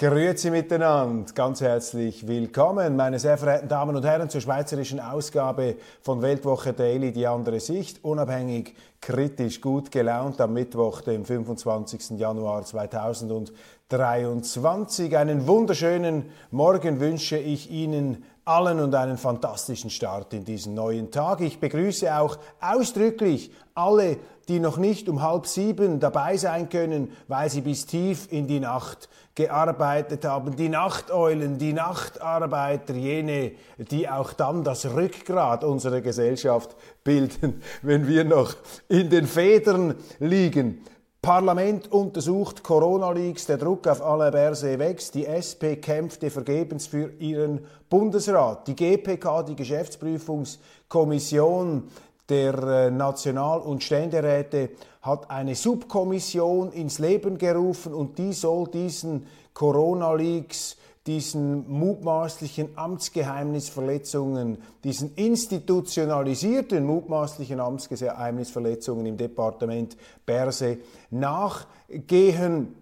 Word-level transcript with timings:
Grüezi 0.00 0.50
miteinander, 0.50 1.30
ganz 1.34 1.60
herzlich 1.60 2.26
willkommen, 2.26 2.96
meine 2.96 3.18
sehr 3.18 3.36
verehrten 3.36 3.68
Damen 3.68 3.94
und 3.94 4.02
Herren, 4.02 4.30
zur 4.30 4.40
schweizerischen 4.40 4.98
Ausgabe 4.98 5.76
von 6.00 6.22
Weltwoche 6.22 6.72
Daily, 6.72 7.12
die 7.12 7.26
andere 7.26 7.60
Sicht, 7.60 8.02
unabhängig, 8.02 8.74
kritisch, 9.02 9.60
gut 9.60 9.90
gelaunt 9.90 10.40
am 10.40 10.54
Mittwoch, 10.54 11.02
dem 11.02 11.26
25. 11.26 12.18
Januar 12.18 12.64
2023. 12.64 15.18
Einen 15.18 15.46
wunderschönen 15.46 16.30
Morgen 16.50 16.98
wünsche 16.98 17.36
ich 17.36 17.70
Ihnen 17.70 18.24
allen 18.46 18.80
und 18.80 18.94
einen 18.94 19.18
fantastischen 19.18 19.90
Start 19.90 20.32
in 20.32 20.46
diesen 20.46 20.72
neuen 20.72 21.10
Tag. 21.10 21.42
Ich 21.42 21.60
begrüße 21.60 22.18
auch 22.18 22.38
ausdrücklich 22.58 23.52
alle, 23.74 24.16
die 24.50 24.58
noch 24.58 24.78
nicht 24.78 25.08
um 25.08 25.22
halb 25.22 25.46
sieben 25.46 26.00
dabei 26.00 26.36
sein 26.36 26.68
können, 26.68 27.12
weil 27.28 27.48
sie 27.48 27.60
bis 27.60 27.86
tief 27.86 28.26
in 28.32 28.48
die 28.48 28.58
Nacht 28.58 29.08
gearbeitet 29.36 30.24
haben, 30.24 30.56
die 30.56 30.68
Nachteulen, 30.68 31.56
die 31.56 31.72
Nachtarbeiter, 31.72 32.94
jene, 32.94 33.52
die 33.78 34.08
auch 34.08 34.32
dann 34.32 34.64
das 34.64 34.86
Rückgrat 34.86 35.62
unserer 35.62 36.00
Gesellschaft 36.00 36.74
bilden, 37.04 37.62
wenn 37.82 38.08
wir 38.08 38.24
noch 38.24 38.56
in 38.88 39.08
den 39.08 39.28
Federn 39.28 39.94
liegen. 40.18 40.80
Parlament 41.22 41.92
untersucht 41.92 42.64
Corona-Leaks, 42.64 43.46
der 43.46 43.58
Druck 43.58 43.86
auf 43.86 44.02
Alain 44.02 44.32
Berset 44.32 44.80
wächst, 44.80 45.14
die 45.14 45.26
SP 45.28 45.76
kämpfte 45.76 46.28
vergebens 46.28 46.88
für 46.88 47.12
ihren 47.20 47.60
Bundesrat, 47.88 48.66
die 48.66 48.74
GPK, 48.74 49.44
die 49.44 49.54
Geschäftsprüfungskommission 49.54 51.84
der 52.30 52.54
äh, 52.54 52.90
National- 52.90 53.60
und 53.60 53.82
Ständeräte 53.82 54.70
hat 55.02 55.30
eine 55.30 55.54
Subkommission 55.54 56.72
ins 56.72 56.98
Leben 56.98 57.36
gerufen 57.36 57.92
und 57.92 58.18
die 58.18 58.32
soll 58.32 58.68
diesen 58.68 59.26
Corona-Leaks, 59.52 60.76
diesen 61.06 61.68
mutmaßlichen 61.68 62.76
Amtsgeheimnisverletzungen, 62.76 64.58
diesen 64.84 65.14
institutionalisierten 65.14 66.84
mutmaßlichen 66.84 67.58
Amtsgeheimnisverletzungen 67.58 69.06
im 69.06 69.16
Departement 69.16 69.96
Berse 70.24 70.78
nachgehen. 71.10 72.76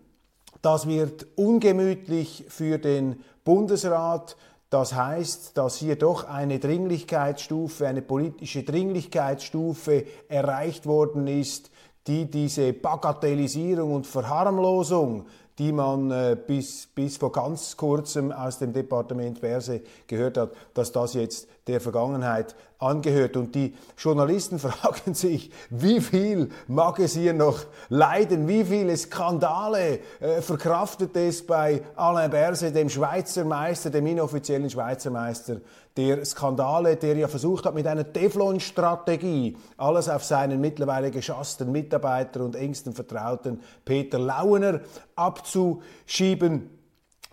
Das 0.60 0.88
wird 0.88 1.26
ungemütlich 1.36 2.44
für 2.48 2.78
den 2.78 3.20
Bundesrat. 3.44 4.36
Das 4.70 4.94
heißt, 4.94 5.56
dass 5.56 5.77
hier 5.77 5.97
doch 5.97 6.24
eine 6.24 6.58
Dringlichkeitsstufe, 6.58 7.86
eine 7.86 8.02
politische 8.02 8.64
Dringlichkeitsstufe 8.64 10.05
erreicht 10.28 10.84
worden 10.84 11.27
ist, 11.27 11.70
die 12.06 12.30
diese 12.30 12.75
Bagatellisierung 12.75 13.94
und 13.94 14.06
Verharmlosung, 14.06 15.26
die 15.59 15.72
man 15.72 16.10
äh, 16.10 16.37
bis, 16.47 16.87
bis 16.87 17.16
vor 17.16 17.32
ganz 17.32 17.76
kurzem 17.76 18.31
aus 18.31 18.59
dem 18.59 18.72
Departement 18.72 19.41
Berse 19.41 19.82
gehört 20.06 20.37
hat, 20.37 20.53
dass 20.75 20.93
das 20.93 21.14
jetzt 21.14 21.48
der 21.69 21.81
Vergangenheit 21.81 22.56
angehört. 22.79 23.37
Und 23.37 23.55
die 23.55 23.75
Journalisten 23.97 24.59
fragen 24.59 25.15
sich, 25.15 25.51
wie 25.71 26.01
viel 26.01 26.51
mag 26.67 26.99
es 26.99 27.15
hier 27.15 27.34
noch 27.34 27.61
leiden, 27.89 28.49
wie 28.49 28.65
viele 28.65 28.97
Skandale 28.97 30.01
äh, 30.21 30.41
verkraftet 30.41 31.17
es 31.17 31.47
bei 31.47 31.83
Alain 31.97 32.31
Berset, 32.31 32.75
dem 32.75 32.89
Schweizer 32.89 33.45
Meister, 33.45 33.91
dem 33.91 34.06
inoffiziellen 34.06 34.71
Schweizer 34.71 35.11
Meister 35.11 35.59
der 35.99 36.25
Skandale, 36.25 36.95
der 36.95 37.17
ja 37.17 37.27
versucht 37.27 37.67
hat, 37.67 37.75
mit 37.75 37.87
einer 37.87 38.12
Teflon-Strategie 38.12 39.56
alles 39.77 40.09
auf 40.09 40.23
seinen 40.23 40.61
mittlerweile 40.61 41.11
geschassten 41.11 41.73
Mitarbeiter 41.73 42.45
und 42.45 42.55
engsten 42.55 42.93
Vertrauten 42.93 43.61
Peter 43.85 44.21
Lauener 44.21 44.81
abzuschieben. 45.17 46.78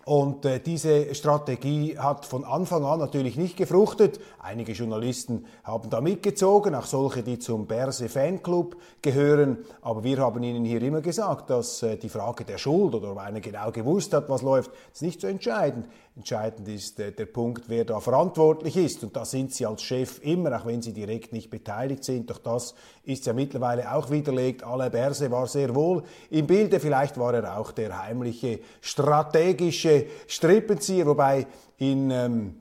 Und 0.06 0.44
äh, 0.44 0.60
diese 0.60 1.16
Strategie 1.16 1.98
hat 1.98 2.26
von 2.26 2.44
Anfang 2.44 2.84
an 2.84 3.00
natürlich 3.00 3.36
nicht 3.36 3.56
gefruchtet. 3.56 4.20
Einige 4.38 4.70
Journalisten 4.70 5.46
haben 5.64 5.90
da 5.90 6.00
mitgezogen, 6.00 6.76
auch 6.76 6.84
solche, 6.84 7.24
die 7.24 7.40
zum 7.40 7.66
Berse 7.66 8.08
Fanclub 8.08 8.76
gehören. 9.02 9.64
Aber 9.82 10.04
wir 10.04 10.18
haben 10.18 10.44
ihnen 10.44 10.64
hier 10.64 10.80
immer 10.80 11.00
gesagt, 11.00 11.50
dass 11.50 11.82
äh, 11.82 11.96
die 11.96 12.08
Frage 12.08 12.44
der 12.44 12.58
Schuld 12.58 12.94
oder 12.94 13.10
ob 13.10 13.18
einer 13.18 13.40
genau 13.40 13.72
gewusst 13.72 14.14
hat, 14.14 14.28
was 14.28 14.42
läuft, 14.42 14.70
ist 14.92 15.02
nicht 15.02 15.20
so 15.20 15.26
entscheidend. 15.26 15.88
Entscheidend 16.14 16.68
ist 16.68 17.00
äh, 17.00 17.10
der 17.10 17.26
Punkt, 17.26 17.64
wer 17.66 17.84
da 17.84 17.98
verantwortlich 17.98 18.76
ist. 18.76 19.02
Und 19.02 19.16
da 19.16 19.24
sind 19.24 19.52
Sie 19.54 19.66
als 19.66 19.82
Chef 19.82 20.20
immer, 20.22 20.56
auch 20.56 20.66
wenn 20.66 20.82
Sie 20.82 20.92
direkt 20.92 21.32
nicht 21.32 21.50
beteiligt 21.50 22.04
sind. 22.04 22.30
Doch 22.30 22.38
das 22.38 22.76
ist 23.06 23.24
ja 23.24 23.32
mittlerweile 23.32 23.94
auch 23.94 24.10
widerlegt. 24.10 24.64
Alain 24.64 24.90
Berse 24.90 25.30
war 25.30 25.46
sehr 25.46 25.74
wohl 25.74 26.02
im 26.28 26.46
Bilde. 26.46 26.80
Vielleicht 26.80 27.16
war 27.18 27.32
er 27.34 27.56
auch 27.56 27.70
der 27.70 28.02
heimliche 28.02 28.58
strategische 28.80 30.06
Strippenzieher, 30.26 31.06
wobei 31.06 31.46
in, 31.78 32.10
ähm, 32.10 32.56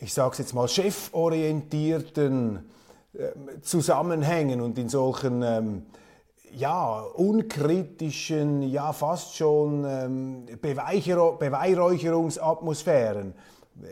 ich 0.00 0.12
sage 0.12 0.32
es 0.32 0.38
jetzt 0.38 0.52
mal, 0.52 0.66
cheforientierten 0.66 2.68
äh, 3.14 3.28
Zusammenhängen 3.62 4.60
und 4.60 4.76
in 4.78 4.88
solchen 4.88 5.42
ähm, 5.42 5.82
ja, 6.56 7.00
unkritischen, 7.14 8.62
ja 8.62 8.92
fast 8.92 9.36
schon 9.36 9.84
ähm, 9.86 10.46
Beweihräucherungsatmosphären, 10.60 13.32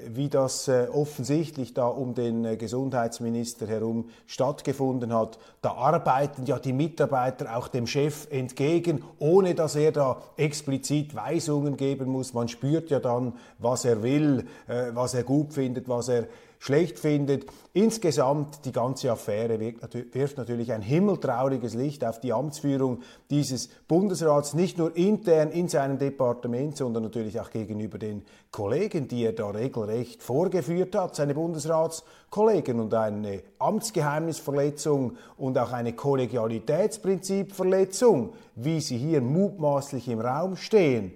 wie 0.08 0.28
das 0.28 0.68
äh, 0.68 0.86
offensichtlich 0.92 1.74
da 1.74 1.86
um 1.86 2.14
den 2.14 2.44
äh, 2.44 2.56
Gesundheitsminister 2.56 3.66
herum 3.66 4.08
stattgefunden 4.26 5.12
hat. 5.12 5.38
Da 5.60 5.72
arbeiten 5.72 6.46
ja 6.46 6.58
die 6.58 6.72
Mitarbeiter 6.72 7.56
auch 7.56 7.68
dem 7.68 7.86
Chef 7.86 8.28
entgegen, 8.30 9.02
ohne 9.18 9.54
dass 9.54 9.74
er 9.74 9.90
da 9.90 10.22
explizit 10.36 11.14
Weisungen 11.16 11.76
geben 11.76 12.08
muss. 12.10 12.32
Man 12.32 12.48
spürt 12.48 12.90
ja 12.90 13.00
dann, 13.00 13.34
was 13.58 13.84
er 13.84 14.02
will, 14.02 14.46
äh, 14.68 14.92
was 14.94 15.14
er 15.14 15.24
gut 15.24 15.52
findet, 15.52 15.88
was 15.88 16.08
er 16.08 16.28
schlecht 16.62 16.98
findet. 17.00 17.44
Insgesamt 17.72 18.64
die 18.66 18.70
ganze 18.70 19.10
Affäre 19.10 19.58
wirft 19.58 20.38
natürlich 20.38 20.72
ein 20.72 20.80
himmeltrauriges 20.80 21.74
Licht 21.74 22.04
auf 22.04 22.20
die 22.20 22.32
Amtsführung 22.32 23.00
dieses 23.30 23.66
Bundesrats, 23.88 24.54
nicht 24.54 24.78
nur 24.78 24.96
intern 24.96 25.50
in 25.50 25.66
seinem 25.66 25.98
Departement, 25.98 26.76
sondern 26.76 27.02
natürlich 27.02 27.40
auch 27.40 27.50
gegenüber 27.50 27.98
den 27.98 28.22
Kollegen, 28.52 29.08
die 29.08 29.24
er 29.24 29.32
da 29.32 29.50
regelrecht 29.50 30.22
vorgeführt 30.22 30.94
hat, 30.94 31.16
seine 31.16 31.34
Bundesratskollegen 31.34 32.78
und 32.78 32.94
eine 32.94 33.42
Amtsgeheimnisverletzung 33.58 35.16
und 35.36 35.58
auch 35.58 35.72
eine 35.72 35.94
Kollegialitätsprinzipverletzung, 35.94 38.34
wie 38.54 38.80
sie 38.80 38.98
hier 38.98 39.20
mutmaßlich 39.20 40.08
im 40.08 40.20
Raum 40.20 40.54
stehen 40.54 41.12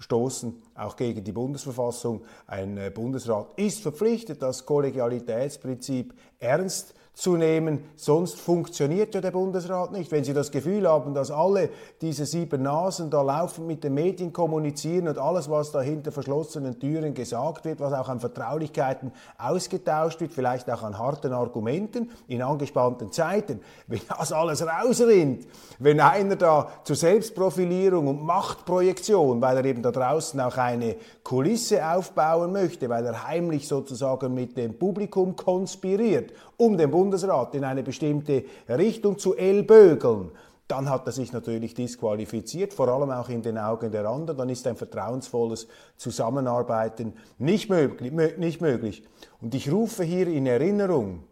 verstoßen 0.00 0.54
auch 0.76 0.96
gegen 0.96 1.22
die 1.22 1.32
Bundesverfassung. 1.32 2.22
Ein 2.46 2.78
äh, 2.78 2.90
Bundesrat 2.90 3.48
ist 3.56 3.80
verpflichtet, 3.80 4.40
das 4.40 4.64
Kollegialitätsprinzip 4.64 6.14
ernst 6.38 6.94
zu 7.20 7.36
nehmen. 7.36 7.84
Sonst 7.96 8.40
funktioniert 8.40 9.14
ja 9.14 9.20
der 9.20 9.30
Bundesrat 9.30 9.92
nicht. 9.92 10.10
Wenn 10.10 10.24
Sie 10.24 10.32
das 10.32 10.50
Gefühl 10.50 10.88
haben, 10.88 11.12
dass 11.12 11.30
alle 11.30 11.68
diese 12.00 12.24
sieben 12.24 12.62
Nasen 12.62 13.10
da 13.10 13.20
laufend 13.20 13.66
mit 13.66 13.84
den 13.84 13.92
Medien 13.92 14.32
kommunizieren 14.32 15.06
und 15.06 15.18
alles, 15.18 15.50
was 15.50 15.70
da 15.70 15.82
hinter 15.82 16.12
verschlossenen 16.12 16.80
Türen 16.80 17.12
gesagt 17.12 17.66
wird, 17.66 17.78
was 17.78 17.92
auch 17.92 18.08
an 18.08 18.20
Vertraulichkeiten 18.20 19.12
ausgetauscht 19.36 20.22
wird, 20.22 20.32
vielleicht 20.32 20.70
auch 20.70 20.82
an 20.82 20.98
harten 20.98 21.34
Argumenten 21.34 22.10
in 22.26 22.40
angespannten 22.40 23.12
Zeiten, 23.12 23.60
wenn 23.86 24.00
das 24.08 24.32
alles 24.32 24.66
rausrinnt, 24.66 25.46
wenn 25.78 26.00
einer 26.00 26.36
da 26.36 26.68
zur 26.84 26.96
Selbstprofilierung 26.96 28.08
und 28.08 28.22
Machtprojektion, 28.22 29.42
weil 29.42 29.58
er 29.58 29.64
eben 29.66 29.82
da 29.82 29.90
draußen 29.90 30.40
auch 30.40 30.56
eine 30.56 30.96
Kulisse 31.22 31.86
aufbauen 31.86 32.52
möchte, 32.52 32.88
weil 32.88 33.04
er 33.04 33.28
heimlich 33.28 33.68
sozusagen 33.68 34.32
mit 34.32 34.56
dem 34.56 34.78
Publikum 34.78 35.36
konspiriert, 35.36 36.32
um 36.60 36.76
den 36.76 36.90
Bundesrat 36.90 37.54
in 37.54 37.64
eine 37.64 37.82
bestimmte 37.82 38.44
Richtung 38.68 39.18
zu 39.18 39.34
ellbögeln, 39.34 40.30
dann 40.68 40.88
hat 40.88 41.06
er 41.06 41.12
sich 41.12 41.32
natürlich 41.32 41.74
disqualifiziert, 41.74 42.74
vor 42.74 42.88
allem 42.88 43.10
auch 43.10 43.28
in 43.28 43.42
den 43.42 43.58
Augen 43.58 43.90
der 43.90 44.06
anderen. 44.06 44.36
Dann 44.36 44.50
ist 44.50 44.66
ein 44.66 44.76
vertrauensvolles 44.76 45.66
Zusammenarbeiten 45.96 47.14
nicht 47.38 47.70
möglich. 47.70 48.12
Nicht 48.12 48.60
möglich. 48.60 49.02
Und 49.40 49.54
ich 49.54 49.72
rufe 49.72 50.04
hier 50.04 50.28
in 50.28 50.46
Erinnerung, 50.46 51.24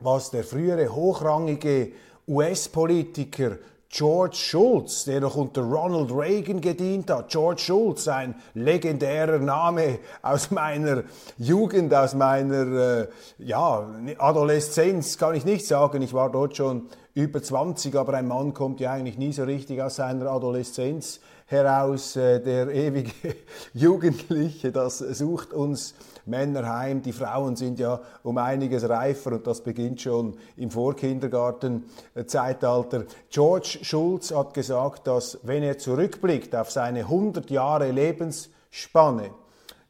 was 0.00 0.30
der 0.30 0.44
frühere 0.44 0.94
hochrangige 0.94 1.92
US-Politiker 2.26 3.58
George 3.96 4.34
Schulz, 4.34 5.04
der 5.04 5.20
noch 5.20 5.36
unter 5.36 5.62
Ronald 5.62 6.10
Reagan 6.10 6.60
gedient 6.60 7.08
hat. 7.12 7.28
George 7.28 7.60
Schulz, 7.60 8.08
ein 8.08 8.34
legendärer 8.54 9.38
Name 9.38 10.00
aus 10.20 10.50
meiner 10.50 11.04
Jugend, 11.38 11.94
aus 11.94 12.12
meiner 12.14 13.02
äh, 13.02 13.08
ja, 13.38 13.88
Adoleszenz, 14.18 15.16
kann 15.16 15.36
ich 15.36 15.44
nicht 15.44 15.64
sagen. 15.64 16.02
Ich 16.02 16.12
war 16.12 16.32
dort 16.32 16.56
schon 16.56 16.88
über 17.14 17.40
20, 17.40 17.94
aber 17.94 18.14
ein 18.14 18.26
Mann 18.26 18.52
kommt 18.52 18.80
ja 18.80 18.90
eigentlich 18.90 19.16
nie 19.16 19.32
so 19.32 19.44
richtig 19.44 19.80
aus 19.80 19.94
seiner 19.94 20.28
Adoleszenz 20.28 21.20
heraus. 21.46 22.16
Äh, 22.16 22.40
der 22.40 22.68
ewige 22.68 23.12
Jugendliche, 23.74 24.72
das 24.72 24.98
sucht 24.98 25.52
uns 25.52 25.94
Männer 26.26 26.68
heim. 26.68 27.00
Die 27.02 27.12
Frauen 27.12 27.54
sind 27.56 27.78
ja 27.78 28.00
um 28.22 28.38
einiges 28.38 28.88
reifer 28.88 29.32
und 29.32 29.46
das 29.46 29.60
beginnt 29.60 30.00
schon 30.00 30.38
im 30.56 30.70
Vorkindergartenzeitalter. 30.70 33.04
George 33.30 33.80
Schulz 33.82 34.32
hat 34.32 34.54
gesagt, 34.54 35.06
dass 35.06 35.38
wenn 35.42 35.62
er 35.62 35.76
zurückblickt 35.78 36.56
auf 36.56 36.70
seine 36.70 37.00
100 37.00 37.50
Jahre 37.50 37.90
Lebensspanne, 37.90 39.32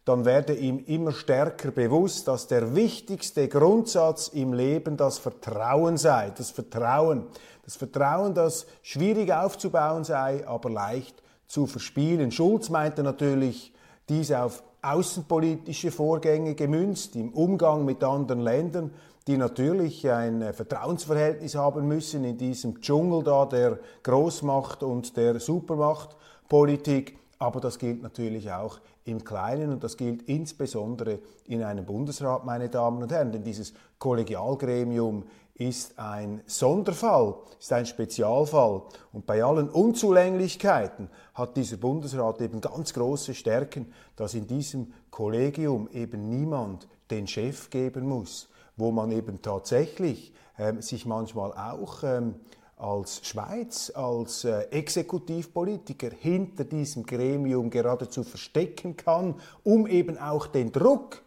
dann 0.04 0.24
werde 0.26 0.54
ihm 0.54 0.84
immer 0.84 1.12
stärker 1.12 1.70
bewusst, 1.70 2.26
dass 2.28 2.46
der 2.46 2.74
wichtigste 2.74 3.48
Grundsatz 3.48 4.28
im 4.28 4.52
Leben 4.52 4.98
das 4.98 5.16
Vertrauen 5.18 5.96
sei. 5.96 6.30
Das 6.36 6.50
Vertrauen. 6.50 7.26
Das 7.64 7.76
Vertrauen, 7.76 8.34
das 8.34 8.66
schwierig 8.82 9.32
aufzubauen 9.32 10.04
sei, 10.04 10.46
aber 10.46 10.68
leicht 10.68 11.22
zu 11.46 11.66
verspielen. 11.66 12.30
Schulz 12.30 12.70
meinte 12.70 13.02
natürlich 13.02 13.72
dies 14.08 14.32
auf 14.32 14.62
außenpolitische 14.82 15.90
Vorgänge 15.90 16.54
gemünzt, 16.54 17.16
im 17.16 17.32
Umgang 17.32 17.84
mit 17.84 18.04
anderen 18.04 18.40
Ländern, 18.40 18.90
die 19.26 19.38
natürlich 19.38 20.10
ein 20.10 20.42
äh, 20.42 20.52
Vertrauensverhältnis 20.52 21.54
haben 21.54 21.88
müssen 21.88 22.24
in 22.24 22.36
diesem 22.36 22.80
Dschungel 22.80 23.22
da 23.22 23.46
der 23.46 23.78
Großmacht 24.02 24.82
und 24.82 25.16
der 25.16 25.40
Supermachtpolitik. 25.40 27.18
Aber 27.38 27.60
das 27.60 27.78
gilt 27.78 28.02
natürlich 28.02 28.52
auch 28.52 28.78
im 29.04 29.24
Kleinen 29.24 29.72
und 29.72 29.82
das 29.82 29.96
gilt 29.96 30.22
insbesondere 30.22 31.18
in 31.46 31.62
einem 31.62 31.84
Bundesrat, 31.84 32.44
meine 32.44 32.68
Damen 32.68 33.02
und 33.02 33.12
Herren, 33.12 33.32
denn 33.32 33.44
dieses 33.44 33.72
Kollegialgremium 33.98 35.24
ist 35.54 35.98
ein 35.98 36.42
Sonderfall, 36.46 37.36
ist 37.60 37.72
ein 37.72 37.86
Spezialfall. 37.86 38.82
Und 39.12 39.24
bei 39.26 39.44
allen 39.44 39.68
Unzulänglichkeiten 39.68 41.08
hat 41.34 41.56
dieser 41.56 41.76
Bundesrat 41.76 42.40
eben 42.40 42.60
ganz 42.60 42.92
große 42.92 43.34
Stärken, 43.34 43.92
dass 44.16 44.34
in 44.34 44.46
diesem 44.46 44.92
Kollegium 45.10 45.88
eben 45.92 46.28
niemand 46.28 46.88
den 47.10 47.26
Chef 47.26 47.70
geben 47.70 48.08
muss, 48.08 48.48
wo 48.76 48.90
man 48.90 49.12
eben 49.12 49.42
tatsächlich 49.42 50.32
ähm, 50.58 50.82
sich 50.82 51.06
manchmal 51.06 51.52
auch 51.52 52.02
ähm, 52.02 52.34
als 52.76 53.24
Schweiz, 53.24 53.92
als 53.94 54.44
äh, 54.44 54.62
Exekutivpolitiker 54.70 56.10
hinter 56.10 56.64
diesem 56.64 57.06
Gremium 57.06 57.70
geradezu 57.70 58.24
verstecken 58.24 58.96
kann, 58.96 59.36
um 59.62 59.86
eben 59.86 60.18
auch 60.18 60.48
den 60.48 60.72
Druck, 60.72 61.23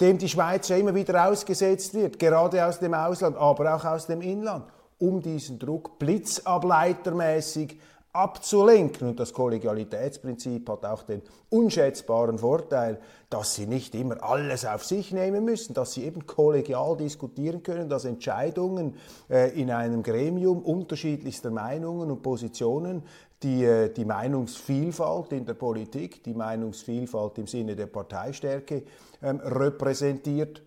dem 0.00 0.18
die 0.18 0.28
Schweiz 0.28 0.68
ja 0.68 0.76
immer 0.76 0.94
wieder 0.94 1.28
ausgesetzt 1.28 1.94
wird, 1.94 2.18
gerade 2.18 2.64
aus 2.66 2.78
dem 2.78 2.94
Ausland, 2.94 3.36
aber 3.36 3.74
auch 3.74 3.84
aus 3.84 4.06
dem 4.06 4.20
Inland, 4.20 4.64
um 4.98 5.22
diesen 5.22 5.58
Druck 5.58 5.98
blitzableitermäßig 5.98 7.78
abzulenken. 8.14 9.08
Und 9.08 9.20
das 9.20 9.32
Kollegialitätsprinzip 9.32 10.68
hat 10.68 10.84
auch 10.86 11.02
den 11.02 11.20
unschätzbaren 11.50 12.38
Vorteil, 12.38 13.00
dass 13.28 13.54
sie 13.54 13.66
nicht 13.66 13.94
immer 13.94 14.22
alles 14.22 14.64
auf 14.64 14.84
sich 14.84 15.12
nehmen 15.12 15.44
müssen, 15.44 15.74
dass 15.74 15.92
sie 15.92 16.04
eben 16.04 16.26
kollegial 16.26 16.96
diskutieren 16.96 17.62
können, 17.62 17.88
dass 17.88 18.04
Entscheidungen 18.04 18.94
äh, 19.28 19.50
in 19.60 19.70
einem 19.70 20.02
Gremium 20.02 20.62
unterschiedlichster 20.62 21.50
Meinungen 21.50 22.10
und 22.10 22.22
Positionen 22.22 23.02
die, 23.44 23.64
äh, 23.64 23.90
die 23.90 24.04
Meinungsvielfalt 24.04 25.32
in 25.32 25.44
der 25.44 25.54
Politik, 25.54 26.24
die 26.24 26.34
Meinungsvielfalt 26.34 27.38
im 27.38 27.46
Sinne 27.46 27.76
der 27.76 27.86
Parteistärke 27.86 28.82
ähm, 29.22 29.40
repräsentiert. 29.40 30.62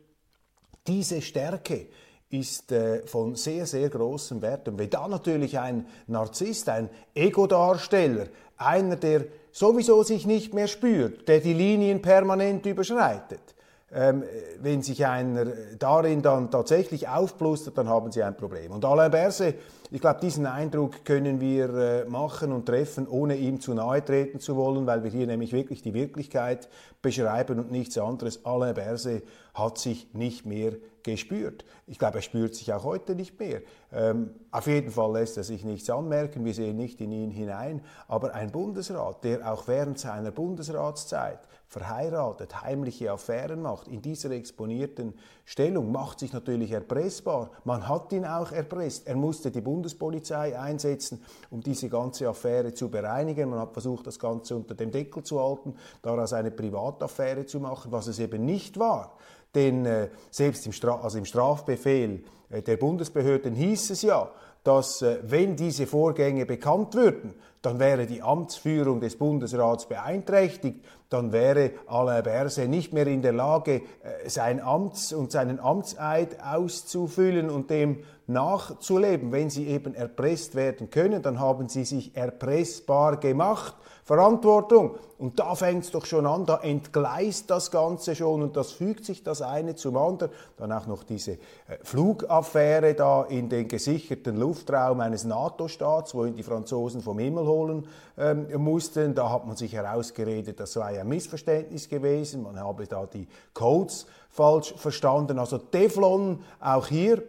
Diese 0.86 1.22
Stärke 1.22 1.88
ist 2.30 2.72
äh, 2.72 3.06
von 3.06 3.36
sehr, 3.36 3.66
sehr 3.66 3.90
großem 3.90 4.42
Wert. 4.42 4.68
Und 4.68 4.78
wenn 4.78 4.90
da 4.90 5.08
natürlich 5.08 5.58
ein 5.58 5.88
Narzisst, 6.08 6.70
ein 6.70 6.90
Ego-Darsteller, 7.16 8.28
einer, 8.58 8.96
der 8.96 9.26
sowieso 9.52 10.04
sich 10.04 10.26
nicht 10.26 10.54
mehr 10.54 10.68
spürt, 10.68 11.28
der 11.28 11.40
die 11.40 11.54
Linien 11.54 12.02
permanent 12.02 12.66
überschreitet, 12.66 13.56
ähm, 13.92 14.24
wenn 14.60 14.84
sich 14.84 15.06
einer 15.06 15.46
darin 15.80 16.22
dann 16.22 16.52
tatsächlich 16.52 17.08
aufplustert, 17.08 17.78
dann 17.78 17.88
haben 17.88 18.12
sie 18.12 18.22
ein 18.22 18.36
Problem. 18.36 18.74
Und 18.74 18.84
Alain 18.84 19.10
Berset, 19.10 19.56
ich 19.90 20.02
glaube, 20.02 20.20
diesen 20.20 20.46
Eindruck 20.46 21.06
können 21.06 21.40
wir 21.40 21.74
äh, 21.74 22.06
machen 22.06 22.52
und 22.52 22.66
treffen, 22.66 23.08
ohne 23.08 23.36
ihm 23.38 23.62
zu 23.62 23.74
nahe 23.74 24.04
treten 24.04 24.40
zu 24.40 24.56
wollen, 24.56 24.86
weil 24.86 25.04
wir 25.04 25.12
hier 25.12 25.28
nämlich 25.28 25.54
wirklich 25.54 25.82
die 25.82 25.94
Wirklichkeit 25.94 26.70
beschreiben 27.02 27.60
und 27.60 27.72
nichts 27.72 27.98
anderes. 27.98 28.46
Alain 28.46 28.74
Berset 28.74 29.24
hat 29.54 29.78
sich 29.78 30.14
nicht 30.14 30.46
mehr 30.46 30.74
gespürt. 31.04 31.64
Ich 31.86 32.00
glaube, 32.00 32.18
er 32.18 32.22
spürt 32.22 32.54
sich 32.54 32.74
auch 32.74 32.84
heute 32.84 33.16
nicht 33.16 33.40
mehr. 33.40 33.62
Ähm, 33.94 34.32
auf 34.52 34.68
jeden 34.68 34.92
Fall 34.92 35.14
lässt 35.14 35.38
er 35.38 35.44
sich 35.44 35.64
nichts 35.64 35.90
anmerken, 35.90 36.44
wir 36.44 36.54
sehen 36.54 36.76
nicht 36.76 37.00
in 37.00 37.12
ihn 37.12 37.32
hinein, 37.32 37.82
aber 38.08 38.34
ein 38.34 38.52
Bundesrat, 38.52 39.24
der 39.24 39.52
auch 39.52 39.68
während 39.68 40.00
seiner 40.00 40.32
Bundesratszeit 40.32 41.40
verheiratet, 41.68 42.62
heimliche 42.62 43.12
Affären 43.12 43.62
macht, 43.62 43.88
in 43.88 44.02
dieser 44.02 44.32
exponierten 44.32 45.14
Stellung, 45.50 45.94
macht 45.94 46.20
sich 46.20 46.34
natürlich 46.34 46.72
erpressbar. 46.72 47.52
Man 47.64 47.88
hat 47.88 48.12
ihn 48.12 48.26
auch 48.26 48.52
erpresst. 48.52 49.08
Er 49.08 49.16
musste 49.16 49.50
die 49.50 49.62
Bundespolizei 49.62 50.60
einsetzen, 50.60 51.24
um 51.50 51.64
diese 51.64 51.88
ganze 51.88 52.28
Affäre 52.28 52.74
zu 52.74 52.90
bereinigen. 52.90 53.50
Man 53.50 53.60
hat 53.60 53.72
versucht, 53.72 54.06
das 54.08 54.20
Ganze 54.20 54.58
unter 54.58 54.76
dem 54.76 54.92
Deckel 54.92 55.24
zu 55.24 55.42
halten, 55.42 55.76
daraus 56.02 56.34
eine 56.34 56.52
Privataffäre 56.52 57.46
zu 57.46 57.62
machen, 57.62 57.94
was 57.94 58.08
es 58.08 58.20
eben 58.20 58.44
nicht 58.44 58.78
war. 58.78 59.16
Denn 59.56 59.86
äh, 59.86 60.10
selbst 60.32 60.66
im, 60.66 60.74
Stra 60.74 61.00
also 61.00 61.18
im 61.18 61.24
Strafbefehl 61.24 62.26
äh, 62.50 62.62
der 62.62 62.76
Bundesbehörden 62.76 63.56
hieß 63.56 63.92
es 63.92 64.02
ja, 64.02 64.30
dass 64.66 65.02
äh, 65.02 65.20
wenn 65.24 65.56
diese 65.56 65.88
Vorgänge 65.88 66.46
bekannt 66.46 66.94
würden, 66.94 67.34
dann 67.62 67.80
wäre 67.80 68.06
die 68.06 68.22
Amtsführung 68.22 69.00
des 69.00 69.18
Bundesrats 69.18 69.88
beeinträchtigt, 69.88 70.84
dann 71.10 71.32
wäre 71.32 71.72
Alain 71.88 72.24
Berset 72.24 72.70
nicht 72.70 72.94
mehr 72.94 73.08
in 73.08 73.22
der 73.22 73.34
Lage, 73.34 73.82
äh, 74.04 74.30
sein 74.30 74.62
Amts 74.62 75.14
und 75.14 75.32
seinen 75.32 75.60
Amtseid 75.60 76.42
auszufüllen 76.44 77.50
und 77.50 77.70
dem 77.70 78.04
nachzuleben. 78.28 79.32
Wenn 79.32 79.50
sie 79.50 79.68
eben 79.68 79.96
erpresst 79.96 80.56
werden 80.56 80.90
können, 80.90 81.22
dann 81.22 81.40
haben 81.40 81.70
sie 81.70 81.86
sich 81.86 82.16
erpressbar 82.16 83.18
gemacht. 83.18 83.76
Verantwortung. 84.08 84.96
Und 85.18 85.38
da 85.38 85.54
fängt 85.56 85.84
es 85.84 85.92
doch 85.92 86.06
schon 86.06 86.26
an, 86.26 86.46
da 86.46 86.60
entgleist 86.60 87.50
das 87.50 87.72
Ganze 87.72 88.16
schon 88.16 88.42
und 88.42 88.56
das 88.56 88.72
fügt 88.72 89.04
sich 89.04 89.22
das 89.22 89.42
eine 89.42 89.76
zum 89.76 89.98
anderen. 89.98 90.32
Dann 90.56 90.72
auch 90.72 90.88
noch 90.88 91.04
diese 91.04 91.34
äh, 91.34 91.38
Flugaffäre 91.84 92.94
da 92.94 93.24
in 93.24 93.50
den 93.50 93.68
gesicherten 93.68 94.38
Luftraum 94.38 95.02
eines 95.02 95.26
NATO-Staats, 95.26 96.16
wohin 96.16 96.36
die 96.36 96.44
Franzosen 96.44 97.02
vom 97.02 97.20
Himmel 97.20 97.48
holen 97.48 97.88
ähm, 98.18 98.48
mussten. 98.56 99.14
Da 99.14 99.30
hat 99.30 99.46
man 99.46 99.58
sich 99.58 99.74
herausgeredet, 99.74 100.58
das 100.58 100.72
sei 100.72 101.02
ein 101.02 101.10
Missverständnis 101.10 101.90
gewesen, 101.90 102.44
man 102.44 102.58
habe 102.58 102.88
da 102.88 103.06
die 103.08 103.28
Codes 103.54 104.06
falsch 104.30 104.74
verstanden. 104.78 105.38
Also 105.38 105.58
Teflon 105.58 106.44
auch 106.62 106.88
hier 106.88 107.24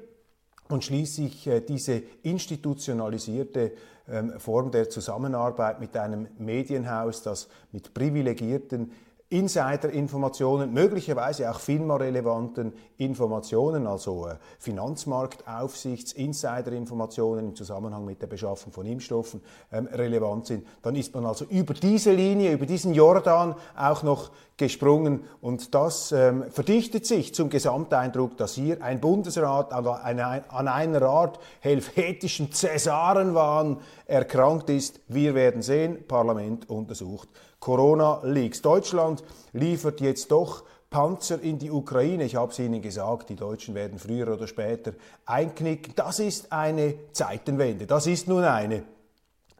und 0.69 0.85
schließlich 0.85 1.47
äh, 1.47 1.61
diese 1.61 2.03
institutionalisierte 2.23 3.73
ähm, 4.09 4.39
Form 4.39 4.71
der 4.71 4.89
Zusammenarbeit 4.89 5.81
mit 5.81 5.97
einem 5.97 6.29
Medienhaus, 6.39 7.23
das 7.23 7.49
mit 7.73 7.93
privilegierten 7.95 8.93
Insider-Informationen, 9.31 10.73
möglicherweise 10.73 11.51
auch 11.51 11.61
FINMA-relevanten 11.61 12.73
Informationen, 12.97 13.87
also 13.87 14.27
äh, 14.27 14.37
Finanzmarktaufsichts-, 14.59 16.15
Insider-Informationen 16.15 17.49
im 17.49 17.55
Zusammenhang 17.55 18.07
mit 18.07 18.23
der 18.23 18.27
Beschaffung 18.27 18.73
von 18.73 18.87
Impfstoffen 18.87 19.43
ähm, 19.71 19.87
relevant 19.93 20.47
sind, 20.47 20.67
dann 20.81 20.97
ist 20.97 21.15
man 21.15 21.27
also 21.27 21.45
über 21.45 21.75
diese 21.75 22.11
Linie, 22.11 22.53
über 22.53 22.65
diesen 22.65 22.95
Jordan 22.95 23.55
auch 23.77 24.03
noch 24.03 24.31
gesprungen 24.57 25.25
und 25.43 25.75
das 25.75 26.11
ähm, 26.11 26.45
verdichtet 26.51 27.05
sich 27.05 27.35
zum 27.35 27.51
Gesamteindruck, 27.51 28.39
dass 28.39 28.55
hier 28.55 28.83
ein 28.83 28.99
Bundesrat 28.99 29.75
an, 29.75 29.87
an 30.19 30.69
einer 30.69 31.03
Art 31.03 31.39
helvetischen 31.61 32.51
Cäsarenwahn 32.51 33.77
erkrankt 34.07 34.71
ist. 34.71 35.01
Wir 35.07 35.35
werden 35.35 35.61
sehen, 35.61 36.07
Parlament 36.09 36.71
untersucht 36.71 37.29
Corona-Leaks. 37.69 38.63
Deutschland 38.63 39.23
liefert 39.53 40.01
jetzt 40.01 40.33
doch 40.33 40.65
Panzer 40.89 41.39
in 41.43 41.59
die 41.59 41.71
Ukraine. 41.71 42.25
Ich 42.25 42.35
habe 42.35 42.51
es 42.51 42.59
Ihnen 42.59 42.81
gesagt, 42.81 43.29
die 43.29 43.37
Deutschen 43.37 43.75
werden 43.75 43.99
früher 43.99 44.33
oder 44.33 44.47
später 44.47 44.93
einknicken. 45.27 45.93
Das 45.95 46.19
ist 46.19 46.51
eine 46.51 46.95
Zeitenwende. 47.13 47.87
Das 47.87 48.07
ist 48.07 48.27
nun 48.27 48.45
eine. 48.45 48.85